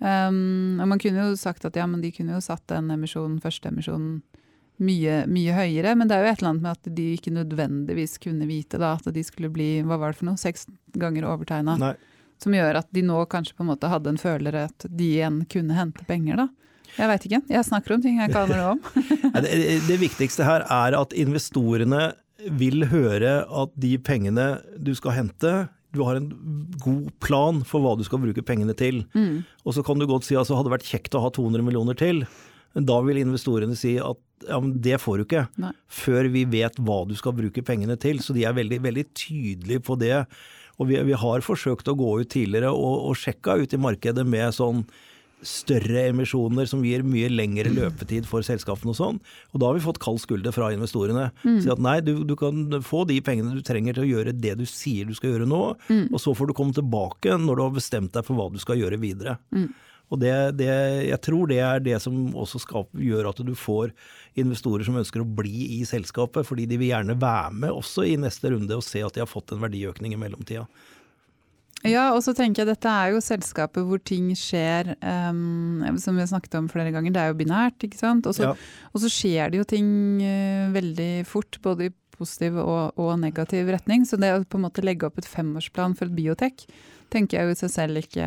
Um, 0.03 0.81
og 0.83 0.89
man 0.91 0.99
kunne 0.99 1.29
jo 1.29 1.37
sagt 1.39 1.67
at 1.69 1.77
ja, 1.79 1.85
men 1.87 2.01
de 2.03 2.11
kunne 2.15 2.35
jo 2.35 2.43
satt 2.43 2.65
den 2.73 2.89
emisjonen, 2.91 3.37
første 3.43 3.69
emisjonen 3.71 4.17
mye, 4.83 5.21
mye 5.31 5.57
høyere. 5.57 5.93
Men 5.99 6.09
det 6.09 6.17
er 6.17 6.25
jo 6.25 6.33
et 6.33 6.41
eller 6.41 6.55
annet 6.55 6.65
med 6.65 6.73
at 6.73 6.95
de 6.97 7.07
ikke 7.19 7.35
nødvendigvis 7.37 8.17
kunne 8.23 8.49
vite 8.49 8.81
da, 8.83 8.95
at 8.97 9.13
de 9.15 9.25
skulle 9.27 9.53
bli 9.53 9.71
hva 9.87 10.01
var 10.01 10.15
det 10.15 10.23
for 10.23 10.31
noe, 10.31 10.41
seks 10.41 10.67
ganger 10.99 11.29
overtegna. 11.29 11.77
Som 12.43 12.57
gjør 12.57 12.81
at 12.83 12.89
de 12.95 13.05
nå 13.07 13.21
kanskje 13.31 13.55
på 13.57 13.65
en 13.65 13.71
måte 13.71 13.91
hadde 13.91 14.11
en 14.13 14.21
føler 14.21 14.65
at 14.65 14.87
de 14.89 15.13
igjen 15.17 15.43
kunne 15.51 15.77
hente 15.79 16.07
penger, 16.09 16.45
da. 16.45 16.49
Jeg 16.93 17.09
veit 17.09 17.27
ikke. 17.29 17.41
Jeg 17.55 17.65
snakker 17.65 17.95
om 17.95 18.03
ting 18.05 18.19
jeg 18.21 18.33
kan 18.35 18.51
noe 18.51 18.75
om. 18.75 18.81
det, 19.45 19.53
det 19.87 20.01
viktigste 20.03 20.45
her 20.45 20.67
er 20.67 20.99
at 20.99 21.15
investorene 21.17 22.11
vil 22.59 22.89
høre 22.91 23.43
at 23.47 23.73
de 23.81 23.95
pengene 24.03 24.57
du 24.83 24.93
skal 24.99 25.17
hente, 25.21 25.53
du 25.93 26.01
har 26.07 26.17
en 26.17 26.31
god 26.83 27.11
plan 27.21 27.61
for 27.69 27.85
hva 27.85 27.95
du 27.99 28.05
skal 28.07 28.23
bruke 28.23 28.45
pengene 28.45 28.75
til. 28.77 29.03
Mm. 29.13 29.45
Og 29.65 29.77
så 29.77 29.85
kan 29.85 30.01
du 30.01 30.09
godt 30.09 30.27
si 30.27 30.35
at 30.35 30.43
altså, 30.43 30.55
det 30.55 30.63
hadde 30.63 30.75
vært 30.75 30.89
kjekt 30.89 31.17
å 31.17 31.23
ha 31.25 31.31
200 31.33 31.65
millioner 31.67 31.99
til. 31.99 32.25
Men 32.73 32.87
da 32.89 32.97
vil 33.05 33.21
investorene 33.21 33.77
si 33.77 33.99
at 34.01 34.21
ja, 34.49 34.57
men 34.57 34.73
det 34.83 34.97
får 35.03 35.21
du 35.21 35.25
ikke 35.27 35.45
Nei. 35.61 35.75
før 35.93 36.27
vi 36.33 36.47
vet 36.51 36.79
hva 36.83 37.03
du 37.07 37.13
skal 37.19 37.37
bruke 37.37 37.65
pengene 37.67 37.99
til. 38.01 38.23
Så 38.25 38.35
de 38.37 38.47
er 38.49 38.57
veldig, 38.57 38.81
veldig 38.85 39.05
tydelige 39.13 39.85
på 39.85 39.99
det. 40.01 40.25
Og 40.81 40.89
vi, 40.91 40.99
vi, 41.05 41.17
har 41.19 41.45
forsøkt 41.45 41.89
å 41.91 41.97
gå 41.99 42.19
ut 42.23 42.31
tidligere 42.33 42.73
og, 42.73 43.09
og 43.11 43.19
sjekka 43.19 43.59
ut 43.61 43.75
i 43.75 43.81
markedet 43.81 44.27
med 44.29 44.55
sånn 44.57 44.87
større 45.43 46.05
emisjoner 46.13 46.69
som 46.71 46.85
gir 46.87 47.03
mye 47.07 47.27
lengre 47.33 47.71
løpetid 47.75 48.29
for 48.31 48.47
selskapene 48.47 48.93
og 48.93 48.99
sånn. 48.99 49.19
Og 49.53 49.61
da 49.61 49.69
har 49.69 49.77
vi 49.77 49.85
fått 49.85 50.01
kald 50.03 50.23
skulder 50.23 50.55
fra 50.55 50.71
investorene. 50.75 51.31
Mm. 51.43 51.59
Si 51.65 51.71
at 51.73 51.83
nei, 51.83 51.97
du, 52.07 52.15
du, 52.29 52.37
kan 52.39 52.79
få 52.87 53.03
de 53.11 53.19
pengene 53.27 53.57
du 53.57 53.63
trenger 53.67 53.99
til 53.99 54.07
å 54.07 54.11
gjøre 54.11 54.37
det 54.39 54.55
du 54.61 54.67
sier 54.69 55.09
du 55.09 55.17
skal 55.19 55.35
gjøre 55.35 55.49
nå, 55.51 55.63
mm. 55.89 56.05
og 56.13 56.23
så 56.23 56.35
får 56.39 56.51
du 56.51 56.57
komme 56.59 56.77
tilbake 56.77 57.35
når 57.43 57.59
du 57.59 57.65
har 57.67 57.75
bestemt 57.75 58.15
deg 58.15 58.27
for 58.27 58.39
hva 58.39 58.49
du 58.55 58.61
skal 58.63 58.79
gjøre 58.81 59.01
videre. 59.03 59.37
Mm. 59.55 59.73
Og 60.13 60.21
det, 60.21 60.33
det, 60.61 60.71
jeg 61.09 61.21
tror 61.25 61.49
det 61.49 61.61
er 61.65 61.83
det 61.85 61.99
som 62.05 62.17
også 62.37 62.61
skaper, 62.63 63.01
gjør 63.01 63.31
at 63.31 63.43
du 63.45 63.55
får 63.57 63.95
investorer 64.39 64.85
som 64.85 64.99
ønsker 65.01 65.25
å 65.25 65.29
bli 65.41 65.79
i 65.79 65.83
selskapet, 65.89 66.47
fordi 66.49 66.67
de 66.69 66.79
vil 66.81 66.93
gjerne 66.93 67.17
være 67.21 67.53
med 67.65 67.73
også 67.73 68.05
i 68.09 68.19
neste 68.21 68.53
runde 68.53 68.77
og 68.77 68.85
se 68.85 69.01
at 69.05 69.17
de 69.17 69.25
har 69.25 69.31
fått 69.31 69.55
en 69.55 69.63
verdiøkning 69.65 70.13
i 70.17 70.21
mellomtida. 70.21 70.67
Ja, 71.83 72.13
og 72.15 72.21
så 72.23 72.31
tenker 72.37 72.63
jeg 72.63 72.71
dette 72.71 72.91
er 72.91 73.11
jo 73.11 73.23
selskapet 73.25 73.83
hvor 73.89 73.99
ting 74.07 74.29
skjer, 74.39 74.93
um, 75.03 75.83
som 75.99 76.15
vi 76.15 76.23
har 76.23 76.31
snakket 76.31 76.55
om 76.61 76.69
flere 76.71 76.93
ganger, 76.95 77.15
det 77.15 77.23
er 77.23 77.33
jo 77.33 77.39
binært, 77.41 77.83
ikke 77.83 77.99
sant. 77.99 78.29
Og 78.31 78.37
så, 78.37 78.53
ja. 78.53 78.53
og 78.93 79.03
så 79.03 79.11
skjer 79.11 79.51
det 79.51 79.59
jo 79.59 79.67
ting 79.73 79.89
uh, 80.23 80.71
veldig 80.77 81.11
fort, 81.27 81.59
både 81.65 81.89
i 81.89 81.95
positiv 82.13 82.61
og, 82.63 82.95
og, 83.01 83.17
negativ 83.19 83.73
retning. 83.75 84.07
Så 84.07 84.21
det 84.21 84.31
å 84.31 84.45
på 84.47 84.61
en 84.61 84.67
måte 84.69 84.85
legge 84.85 85.09
opp 85.09 85.19
et 85.19 85.29
femårsplan 85.29 85.97
for 85.99 86.07
et 86.07 86.17
biotek, 86.17 86.67
tenker 87.13 87.39
jeg 87.39 87.51
jo 87.51 87.59
seg 87.61 87.71
selv 87.73 88.01
ikke 88.01 88.25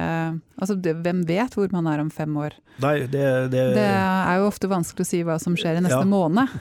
Altså, 0.60 0.78
det, 0.80 0.95
hvem 1.04 1.24
vet 1.28 1.58
hvor 1.58 1.71
man 1.74 1.89
er 1.91 2.04
om 2.04 2.12
fem 2.13 2.32
år? 2.39 2.56
Nei, 2.84 3.00
det, 3.12 3.26
det, 3.54 3.65
det 3.76 3.89
er 3.89 4.39
jo 4.39 4.48
ofte 4.48 4.69
vanskelig 4.71 5.06
å 5.06 5.10
si 5.10 5.19
hva 5.26 5.36
som 5.41 5.58
skjer 5.60 5.80
i 5.80 5.84
neste 5.84 6.04
ja. 6.04 6.08
måned. 6.08 6.54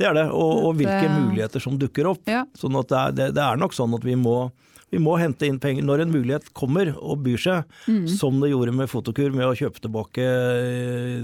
Det 0.00 0.08
er 0.08 0.16
det, 0.16 0.26
og, 0.34 0.64
og 0.66 0.80
hvilke 0.80 1.10
muligheter 1.12 1.62
som 1.62 1.76
dukker 1.78 2.08
opp. 2.10 2.24
Ja. 2.30 2.42
Sånn 2.58 2.78
at 2.80 2.90
det 2.90 3.28
er, 3.28 3.36
det 3.36 3.44
er 3.44 3.60
nok 3.60 3.76
sånn 3.76 3.94
at 3.94 4.06
vi 4.06 4.16
må 4.18 4.48
vi 4.90 4.98
må 5.02 5.14
hente 5.20 5.46
inn 5.46 5.60
penger 5.62 5.86
når 5.86 6.04
en 6.04 6.12
mulighet 6.14 6.48
kommer 6.56 6.92
og 6.98 7.22
byr 7.24 7.40
seg, 7.40 7.76
mm. 7.86 8.06
som 8.10 8.40
det 8.42 8.50
gjorde 8.52 8.74
med 8.74 8.90
Fotokur 8.90 9.30
med 9.34 9.46
å 9.46 9.54
kjøpe 9.56 9.82
tilbake 9.84 10.24
eh, 10.26 11.20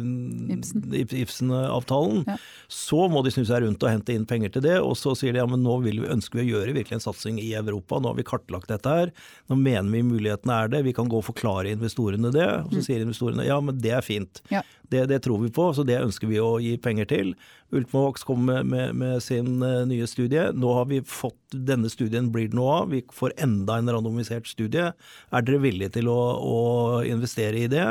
Ibsen-avtalen. 1.22 2.22
Ja. 2.28 2.36
Så 2.70 3.08
må 3.10 3.22
de 3.26 3.34
snu 3.34 3.44
seg 3.48 3.64
rundt 3.64 3.82
og 3.82 3.92
hente 3.92 4.14
inn 4.14 4.26
penger 4.28 4.54
til 4.54 4.66
det, 4.68 4.76
og 4.82 4.94
så 4.98 5.16
sier 5.18 5.34
de 5.34 5.42
ja, 5.42 5.48
men 5.50 5.64
nå 5.66 5.80
vi, 5.84 5.96
ønsker 5.98 6.40
vi 6.40 6.46
å 6.46 6.50
gjøre 6.56 6.76
virkelig 6.78 7.00
en 7.00 7.06
satsing 7.08 7.40
i 7.42 7.52
Europa, 7.58 7.98
nå 7.98 8.12
har 8.12 8.20
vi 8.20 8.26
kartlagt 8.26 8.70
dette 8.70 8.96
her, 9.00 9.14
nå 9.50 9.58
mener 9.58 9.90
vi 9.92 10.04
mulighetene 10.06 10.60
er 10.62 10.72
det, 10.72 10.84
vi 10.86 10.94
kan 10.96 11.10
gå 11.10 11.20
og 11.20 11.26
forklare 11.26 11.74
investorene 11.74 12.32
det. 12.34 12.48
Og 12.66 12.76
så 12.76 12.82
mm. 12.82 12.86
sier 12.86 13.04
investorene 13.04 13.48
ja, 13.48 13.58
men 13.62 13.78
det 13.82 13.94
er 13.98 14.04
fint. 14.06 14.42
Ja. 14.52 14.62
Det, 14.92 15.06
det, 15.10 15.20
tror 15.24 15.40
vi 15.42 15.52
på, 15.52 15.70
så 15.74 15.84
det 15.86 15.98
ønsker 16.02 16.30
vi 16.30 16.38
å 16.42 16.56
gi 16.62 16.76
penger 16.82 17.08
til. 17.10 17.32
Ultimovax 17.74 18.26
kom 18.26 18.44
med, 18.46 18.68
med, 18.70 18.94
med, 18.98 19.18
sin 19.24 19.58
uh, 19.62 19.82
nye 19.88 20.06
studie. 20.10 20.50
Nå 20.54 20.76
har 20.78 20.90
vi 20.92 21.02
fått 21.02 21.34
Denne 21.66 21.88
studien 21.88 22.26
blir 22.34 22.50
det 22.50 22.58
noe 22.58 22.72
av. 22.82 22.88
Vi 22.90 23.00
får 23.14 23.36
enda 23.40 23.78
en 23.78 23.90
randomisert 23.94 24.48
studie. 24.50 24.90
Er 24.90 25.44
dere 25.46 25.62
villige 25.62 25.94
til 25.94 26.10
å, 26.10 26.20
å 26.42 26.58
investere 27.06 27.62
i 27.62 27.70
det? 27.70 27.86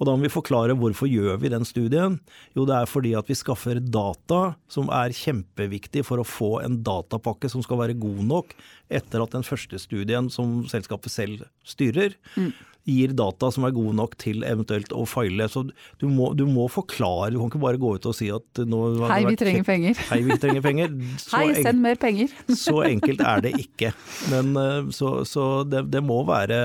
Og 0.00 0.08
da 0.08 0.14
må 0.16 0.24
vi 0.24 0.32
forklare 0.32 0.76
hvorfor 0.80 1.10
gjør 1.10 1.40
vi 1.42 1.50
den 1.52 1.66
studien. 1.68 2.16
Jo, 2.56 2.64
det 2.68 2.76
er 2.76 2.88
fordi 2.88 3.12
at 3.18 3.28
vi 3.28 3.36
skaffer 3.36 3.82
data 3.84 4.54
som 4.72 4.88
er 4.96 5.16
kjempeviktig 5.16 6.06
for 6.08 6.22
å 6.22 6.26
få 6.28 6.50
en 6.64 6.78
datapakke 6.86 7.50
som 7.52 7.64
skal 7.64 7.82
være 7.82 7.98
god 8.00 8.22
nok 8.30 8.54
etter 8.88 9.20
at 9.20 9.36
den 9.36 9.44
første 9.44 9.80
studien 9.80 10.32
som 10.32 10.62
selskapet 10.72 11.12
selv 11.12 11.44
styrer, 11.68 12.16
mm 12.36 12.69
gir 12.88 13.12
data 13.16 13.50
som 13.52 13.66
er 13.66 13.74
gode 13.76 13.92
nok 13.98 14.16
til 14.20 14.44
eventuelt 14.46 14.92
å 14.96 15.04
feile. 15.08 15.46
Så 15.50 15.64
du 16.00 16.06
må, 16.08 16.30
du 16.38 16.46
må, 16.48 16.66
forklare, 16.72 17.32
du 17.34 17.40
kan 17.40 17.50
ikke 17.50 17.62
bare 17.62 17.80
gå 17.80 17.92
ut 17.96 18.08
og 18.08 18.16
si 18.16 18.30
at 18.32 18.62
nå 18.64 18.80
Hei, 19.10 19.22
vi 19.28 19.36
trenger 19.40 19.66
penger. 19.66 20.00
Hei, 20.10 20.20
vi 20.26 20.38
trenger 20.40 20.64
penger. 20.64 20.94
Hei, 21.34 21.44
send 21.60 21.84
mer 21.84 22.00
penger. 22.00 22.32
så 22.64 22.80
enkelt 22.88 23.22
er 23.24 23.44
det 23.46 23.54
ikke. 23.60 23.92
Men 24.32 24.54
eh, 24.60 24.90
så, 24.96 25.20
så 25.28 25.50
det, 25.68 25.86
det 25.92 26.04
må, 26.04 26.22
være, 26.28 26.60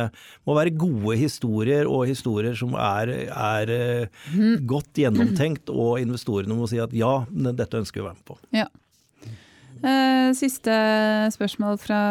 må, 0.48 0.58
være, 0.58 0.76
gode 0.76 1.18
historier, 1.20 1.90
og 1.90 2.08
historier 2.10 2.56
som 2.58 2.74
er, 2.80 3.12
er 3.30 3.76
mm. 4.34 4.66
godt 4.70 5.04
gjennomtenkt, 5.04 5.72
og 5.86 6.02
investorene 6.04 6.58
må 6.58 6.70
si 6.72 6.82
at 6.82 6.96
ja, 6.96 7.22
dette 7.32 7.84
ønsker 7.84 8.02
vi 8.02 8.06
å 8.06 8.10
være 8.10 8.20
med 8.20 8.28
på. 8.28 8.40
Ja. 8.56 8.68
Eh, 9.86 10.32
siste 10.34 10.76
spørsmål 11.36 11.78
fra, 11.82 12.02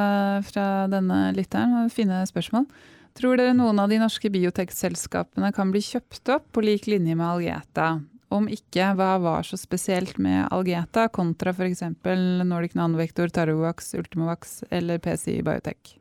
fra 0.47 0.67
denne 0.93 1.31
lytteren. 1.37 1.89
Fine 1.91 2.21
spørsmål. 2.29 2.69
Tror 3.15 3.39
dere 3.39 3.55
noen 3.55 3.79
av 3.79 3.93
de 3.93 4.01
norske 4.03 4.27
biotekselskapene 4.35 5.53
kan 5.55 5.71
bli 5.71 5.79
kjøpt 5.87 6.33
opp 6.35 6.49
på 6.51 6.65
lik 6.67 6.89
linje 6.91 7.15
med 7.15 7.29
Algeta? 7.29 8.01
Om 8.35 8.49
ikke, 8.51 8.89
hva 8.99 9.13
var 9.23 9.47
så 9.47 9.55
spesielt 9.61 10.17
med 10.19 10.49
Algeta 10.51 11.07
kontra 11.15 11.53
f.eks. 11.55 11.85
Nordic 12.43 12.75
Nanovektor, 12.75 13.31
Tarovax, 13.31 13.93
Ultimovax 14.01 14.65
eller 14.75 14.99
PCI 14.99 15.45
Biotech? 15.47 15.95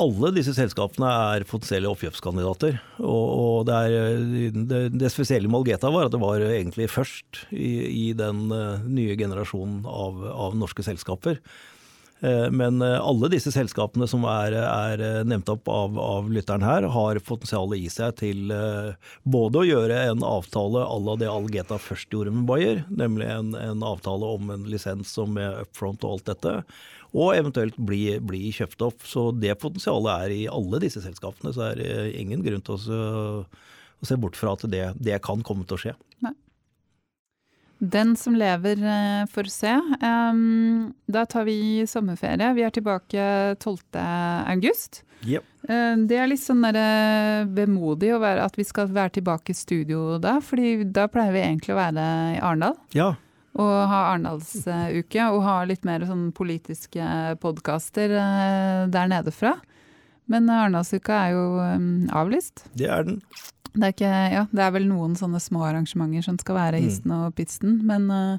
Alle 0.00 0.30
disse 0.36 0.52
selskapene 0.56 1.08
er 1.08 1.48
potensielle 1.48 1.88
oppkjøpskandidater. 1.88 2.76
Og, 3.00 3.64
det, 3.68 3.80
er, 3.80 4.22
det, 4.60 4.84
det, 5.00 5.12
spesielle 5.12 5.48
med 5.48 5.62
Algeta 5.62 5.88
var 5.92 6.08
at 6.08 6.12
det 6.12 6.20
var 6.20 6.44
egentlig 6.50 6.90
først 6.92 7.46
i, 7.48 7.72
i 7.88 8.06
den 8.16 8.46
uh, 8.52 8.80
nye 8.84 9.16
generasjonen 9.16 9.86
av, 9.88 10.20
av 10.36 10.56
norske 10.60 10.84
selskaper. 10.84 11.40
Eh, 12.20 12.50
men 12.50 12.82
eh, 12.82 13.00
alle 13.00 13.30
disse 13.32 13.52
selskapene 13.54 14.04
som 14.10 14.26
er, 14.28 14.52
er 14.60 15.00
eh, 15.00 15.20
nevnt 15.24 15.48
opp 15.52 15.68
av, 15.72 15.96
av, 16.00 16.28
lytteren 16.32 16.64
her, 16.66 16.84
har 16.92 17.20
potensial 17.24 17.72
i 17.76 17.86
seg 17.92 18.18
til 18.20 18.52
både 19.24 19.62
å 19.62 19.66
gjøre 19.66 20.02
en 20.10 20.24
avtale 20.26 20.84
à 20.84 20.98
la 21.00 21.16
det 21.20 21.30
Algeta 21.32 21.80
først 21.80 22.12
gjorde 22.12 22.34
med 22.34 22.46
Bayer, 22.50 22.82
nemlig 22.92 23.30
en, 23.32 23.54
en 23.56 23.84
avtale 23.86 24.34
om 24.36 24.52
en 24.52 24.68
lisens 24.68 25.14
som 25.16 25.38
er 25.40 25.62
upfront 25.64 26.04
og 26.04 26.18
alt 26.18 26.28
dette, 26.34 26.54
og 27.10 27.32
eventuelt 27.34 27.78
bli, 27.80 28.04
bli, 28.22 28.44
kjøpt 28.54 28.84
opp. 28.86 29.00
Så 29.08 29.30
det 29.34 29.56
potensialet 29.62 30.12
er 30.12 30.34
i 30.36 30.44
alle 30.52 30.78
disse 30.84 31.02
selskapene. 31.02 31.50
Så 31.56 31.64
er 31.66 31.80
det 31.80 31.94
ingen 32.20 32.44
grunn 32.44 32.62
til 32.62 32.76
å, 32.76 33.00
å 33.42 34.06
se 34.06 34.18
bort 34.20 34.38
fra 34.38 34.52
at 34.54 34.62
det, 34.70 34.84
det 35.00 35.18
kan 35.24 35.42
komme 35.42 35.66
til 35.66 35.74
å 35.74 35.82
skje. 35.82 35.96
Nei. 36.22 36.36
Den 37.80 38.16
som 38.16 38.34
lever 38.36 38.82
eh, 38.84 39.26
får 39.32 39.44
se. 39.48 39.80
Da 41.06 41.26
tar 41.26 41.44
vi 41.44 41.86
sommerferie. 41.88 42.52
Vi 42.54 42.64
er 42.66 42.74
tilbake 42.76 43.22
12. 43.56 43.78
august. 44.52 45.02
Yep. 45.24 45.46
Uh, 45.68 45.96
det 46.08 46.16
er 46.16 46.28
litt 46.28 46.40
sånn 46.40 46.64
vemodig 47.56 48.12
at 48.20 48.56
vi 48.56 48.64
skal 48.64 48.88
være 48.92 49.18
tilbake 49.18 49.52
i 49.52 49.56
studio 49.56 50.18
da, 50.20 50.38
fordi 50.44 50.86
da 50.88 51.06
pleier 51.12 51.34
vi 51.34 51.42
egentlig 51.44 51.74
å 51.74 51.80
være 51.80 52.06
i 52.36 52.38
Arendal. 52.40 52.76
Ja. 52.96 53.10
Og 53.60 53.72
ha 53.90 54.02
Arendalsuke, 54.12 55.26
og 55.32 55.42
ha 55.44 55.56
litt 55.68 55.84
mer 55.88 56.04
sånn 56.08 56.30
politiske 56.36 57.04
podkaster 57.42 58.12
der 58.92 59.10
nede 59.10 59.32
fra. 59.34 59.56
Men 60.30 60.52
Arendalsuka 60.52 61.16
er 61.16 61.34
jo 61.34 61.46
avlyst. 62.14 62.68
Det 62.78 62.92
er 62.92 63.08
den. 63.08 63.18
Det 63.70 63.84
er, 63.84 63.92
ikke, 63.94 64.10
ja, 64.34 64.46
det 64.50 64.62
er 64.64 64.72
vel 64.74 64.88
noen 64.90 65.14
sånne 65.18 65.38
små 65.42 65.62
arrangementer 65.68 66.24
som 66.26 66.38
skal 66.40 66.56
være 66.58 66.80
mm. 66.80 66.86
histen 66.88 67.14
og 67.14 67.36
pitsten, 67.38 67.76
men 67.86 68.08
uh, 68.10 68.38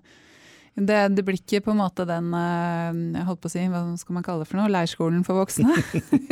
det, 0.76 0.98
det, 1.16 1.24
blir 1.28 1.40
ikke 1.40 1.62
på 1.64 1.72
en 1.72 1.80
måte 1.80 2.04
den 2.08 2.34
uh, 2.36 2.92
jeg 2.92 3.28
holdt 3.30 3.42
på 3.44 3.52
å 3.52 3.54
si, 3.54 3.64
hva 3.72 3.84
skal 4.02 4.18
man 4.18 4.26
kalle 4.28 4.44
det 4.44 4.50
for 4.52 4.60
noe, 4.60 4.74
leirskolen 4.74 5.24
for 5.28 5.40
voksne. 5.40 5.72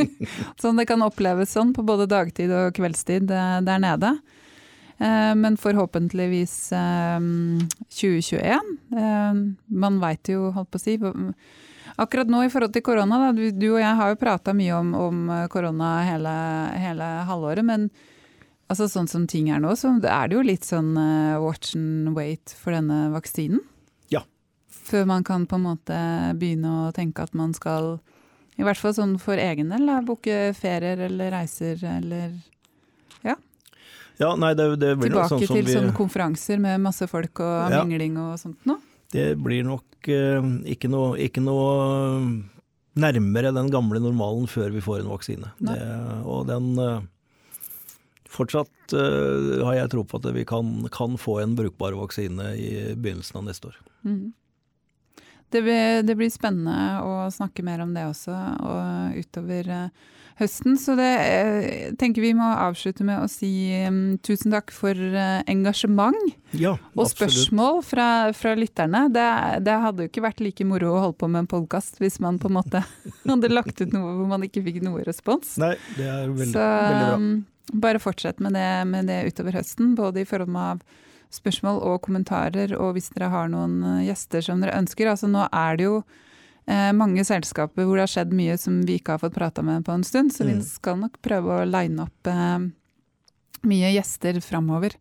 sånn 0.60 0.80
det 0.80 0.88
kan 0.90 1.06
oppleves 1.06 1.56
sånn 1.56 1.72
på 1.76 1.84
både 1.86 2.10
dagtid 2.10 2.52
og 2.52 2.76
kveldstid 2.76 3.32
uh, 3.32 3.58
der 3.64 3.82
nede. 3.82 4.14
Men 5.00 5.54
forhåpentligvis 5.56 6.54
2021. 6.76 8.66
Man 9.80 9.94
veit 10.02 10.28
jo, 10.28 10.50
holdt 10.52 10.68
på 10.68 10.76
å 10.76 10.82
si 10.82 10.98
Akkurat 11.96 12.28
nå 12.28 12.42
i 12.44 12.50
forhold 12.52 12.74
til 12.74 12.84
korona, 12.84 13.30
du 13.32 13.66
og 13.70 13.78
jeg 13.80 13.94
har 13.96 14.12
jo 14.12 14.18
prata 14.20 14.52
mye 14.52 14.76
om, 14.76 14.92
om 14.92 15.22
korona 15.48 16.02
hele, 16.04 16.34
hele 16.84 17.08
halvåret. 17.30 17.64
men 17.64 17.88
Altså 18.70 18.86
Sånn 18.86 19.08
som 19.10 19.26
ting 19.26 19.48
er 19.50 19.58
nå, 19.62 19.72
så 19.78 19.96
er 19.98 20.30
det 20.30 20.36
jo 20.36 20.44
litt 20.46 20.66
sånn 20.66 20.92
uh, 20.94 21.40
watch 21.42 21.74
and 21.74 22.12
wait 22.14 22.52
for 22.54 22.74
denne 22.76 23.08
vaksinen. 23.10 23.64
Ja. 24.14 24.22
Før 24.70 25.08
man 25.10 25.26
kan 25.26 25.48
på 25.50 25.58
en 25.58 25.66
måte 25.66 25.98
begynne 26.38 26.76
å 26.86 26.92
tenke 26.94 27.26
at 27.26 27.34
man 27.34 27.50
skal, 27.56 27.96
i 28.54 28.66
hvert 28.66 28.78
fall 28.78 28.94
sånn 28.94 29.16
for 29.22 29.42
egen 29.42 29.74
del, 29.74 29.90
booke 30.06 30.52
ferier 30.54 31.02
eller 31.08 31.34
reiser 31.34 31.82
eller 31.96 32.38
ja. 33.26 33.34
Ja, 34.22 34.36
nei, 34.38 34.54
det, 34.54 34.70
det 34.78 34.94
blir 35.00 35.10
Tilbake 35.10 35.34
sånn 35.34 35.46
som 35.48 35.58
til 35.58 35.66
vi... 35.66 35.74
sånne 35.74 35.98
konferanser 35.98 36.62
med 36.62 36.86
masse 36.86 37.10
folk 37.10 37.42
og 37.42 37.74
ja. 37.74 37.82
mingling 37.82 38.22
og 38.22 38.38
sånt 38.38 38.70
noe. 38.70 38.78
Det 39.10 39.32
blir 39.42 39.66
nok 39.66 40.06
uh, 40.06 40.50
ikke, 40.70 40.86
noe, 40.92 41.16
ikke 41.18 41.42
noe 41.42 42.20
nærmere 43.00 43.50
den 43.54 43.70
gamle 43.72 43.98
normalen 44.02 44.46
før 44.50 44.70
vi 44.76 44.82
får 44.84 45.02
en 45.02 45.10
vaksine. 45.10 45.56
Det, 45.58 45.80
og 46.22 46.46
den 46.46 46.76
uh, 46.78 47.00
Fortsatt 48.30 48.94
uh, 48.94 49.64
har 49.66 49.80
jeg 49.80 49.90
tro 49.94 50.04
på 50.06 50.20
at 50.20 50.28
vi 50.36 50.44
kan, 50.46 50.84
kan, 50.94 51.18
få 51.18 51.40
en 51.42 51.56
brukbar 51.58 51.96
vaksine 51.98 52.52
i 52.54 52.70
begynnelsen 52.94 53.40
av 53.40 53.48
neste 53.48 53.72
år. 53.72 53.80
Mm. 54.06 54.30
Det, 55.50 55.64
blir, 55.66 56.06
det, 56.06 56.14
blir, 56.14 56.30
spennende 56.30 57.02
å 57.02 57.26
snakke 57.34 57.66
mer 57.66 57.82
om 57.82 57.90
det 57.96 58.06
også 58.06 58.36
og 58.62 59.18
utover 59.18 59.72
uh, 59.74 60.06
høsten. 60.38 60.78
Så 60.78 60.94
det 61.00 61.10
uh, 61.10 61.90
tenker 61.98 62.22
vi 62.22 62.30
må 62.38 62.46
avslutte 62.54 63.02
med 63.08 63.18
å 63.18 63.26
si 63.26 63.50
um, 63.82 64.14
tusen 64.22 64.54
takk 64.54 64.70
for 64.70 64.94
engasjement 65.50 66.54
ja, 66.54 66.76
og 66.94 67.10
spørsmål 67.10 67.82
fra, 67.82 68.08
fra 68.38 68.54
lytterne. 68.54 69.08
Det, 69.10 69.28
det, 69.66 69.78
hadde 69.82 70.06
jo 70.06 70.14
ikke 70.14 70.28
vært 70.30 70.46
like 70.46 70.70
moro 70.70 70.94
å 70.94 71.06
holde 71.08 71.18
på 71.18 71.34
med 71.34 71.48
en 71.48 71.50
podkast 71.58 71.98
hvis 71.98 72.22
man 72.22 72.38
på 72.38 72.46
en 72.46 72.60
måte 72.62 72.86
hadde 73.26 73.50
lagt 73.50 73.82
ut 73.82 73.90
noe 73.90 74.20
hvor 74.20 74.30
man 74.36 74.46
ikke 74.46 74.62
fikk 74.70 74.84
noe 74.86 75.02
respons. 75.02 75.56
Nei, 75.58 75.74
det 75.98 76.06
er 76.06 76.28
veldig, 76.30 76.52
Så, 76.54 76.68
veldig 76.68 77.08
bra. 77.08 77.24
Bare 77.72 78.02
fortsett 78.02 78.40
med 78.42 78.56
det, 78.56 78.68
med 78.90 79.06
det, 79.10 79.22
utover 79.30 79.60
høsten, 79.60 79.94
både 79.98 80.22
i 80.22 80.28
forhold 80.28 80.52
med 80.54 80.82
spørsmål 81.30 81.78
og 81.86 82.00
kommentarer, 82.02 82.74
og 82.74 82.96
hvis 82.96 83.12
dere 83.14 83.30
har 83.30 83.50
noen 83.52 83.78
eh, 83.86 84.08
gjester 84.08 84.42
som 84.42 84.62
dere 84.62 84.74
ønsker. 84.80 85.12
Altså 85.12 85.30
nå 85.30 85.44
er 85.46 85.78
det 85.78 85.86
jo 85.86 86.00
eh, 86.66 86.90
mange 86.96 87.22
selskaper 87.26 87.86
hvor 87.86 87.98
det 87.98 88.08
har 88.08 88.14
skjedd 88.16 88.34
mye 88.34 88.58
som 88.58 88.80
vi 88.86 88.98
ikke 88.98 89.14
har 89.14 89.22
fått 89.22 89.38
prata 89.38 89.62
med 89.62 89.86
på 89.86 89.94
en 89.94 90.06
stund, 90.06 90.34
så 90.34 90.42
mm. 90.46 90.50
vi 90.50 90.58
skal 90.66 90.98
nok 91.04 91.20
prøve 91.22 91.60
å 91.60 91.68
line 91.68 92.02
opp 92.02 92.30
eh, 92.30 92.66
mye 93.70 93.94
gjester 93.94 94.40
framover 94.42 94.98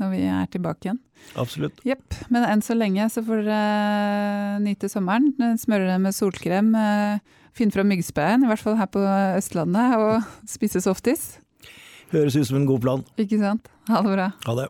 når 0.00 0.14
vi 0.14 0.22
er 0.30 0.48
tilbake 0.50 0.86
igjen. 0.86 1.02
Absolutt. 1.38 1.82
Yep. 1.86 2.16
Men 2.32 2.46
enn 2.48 2.64
så 2.64 2.74
lenge 2.74 3.06
så 3.12 3.22
får 3.24 3.44
dere 3.44 4.56
uh, 4.56 4.62
nyte 4.64 4.88
sommeren. 4.90 5.28
Smøre 5.60 5.86
dere 5.86 6.00
med 6.02 6.16
solkrem. 6.16 6.72
Uh, 6.74 7.38
Finne 7.52 7.74
fram 7.74 7.90
myggspeien, 7.92 8.44
i 8.44 8.48
hvert 8.48 8.62
fall 8.64 8.78
her 8.78 8.88
på 8.88 9.02
Østlandet, 9.36 9.96
og 10.00 10.24
spise 10.54 10.80
softis. 10.80 11.34
Høres 12.12 12.36
ut 12.36 12.46
som 12.46 12.58
en 12.60 12.66
god 12.68 12.80
plan. 12.84 13.04
Ikke 13.20 13.38
sant. 13.40 13.68
Ha 13.88 14.02
det 14.04 14.12
bra. 14.14 14.30
Ha 14.46 14.56
det. 14.60 14.68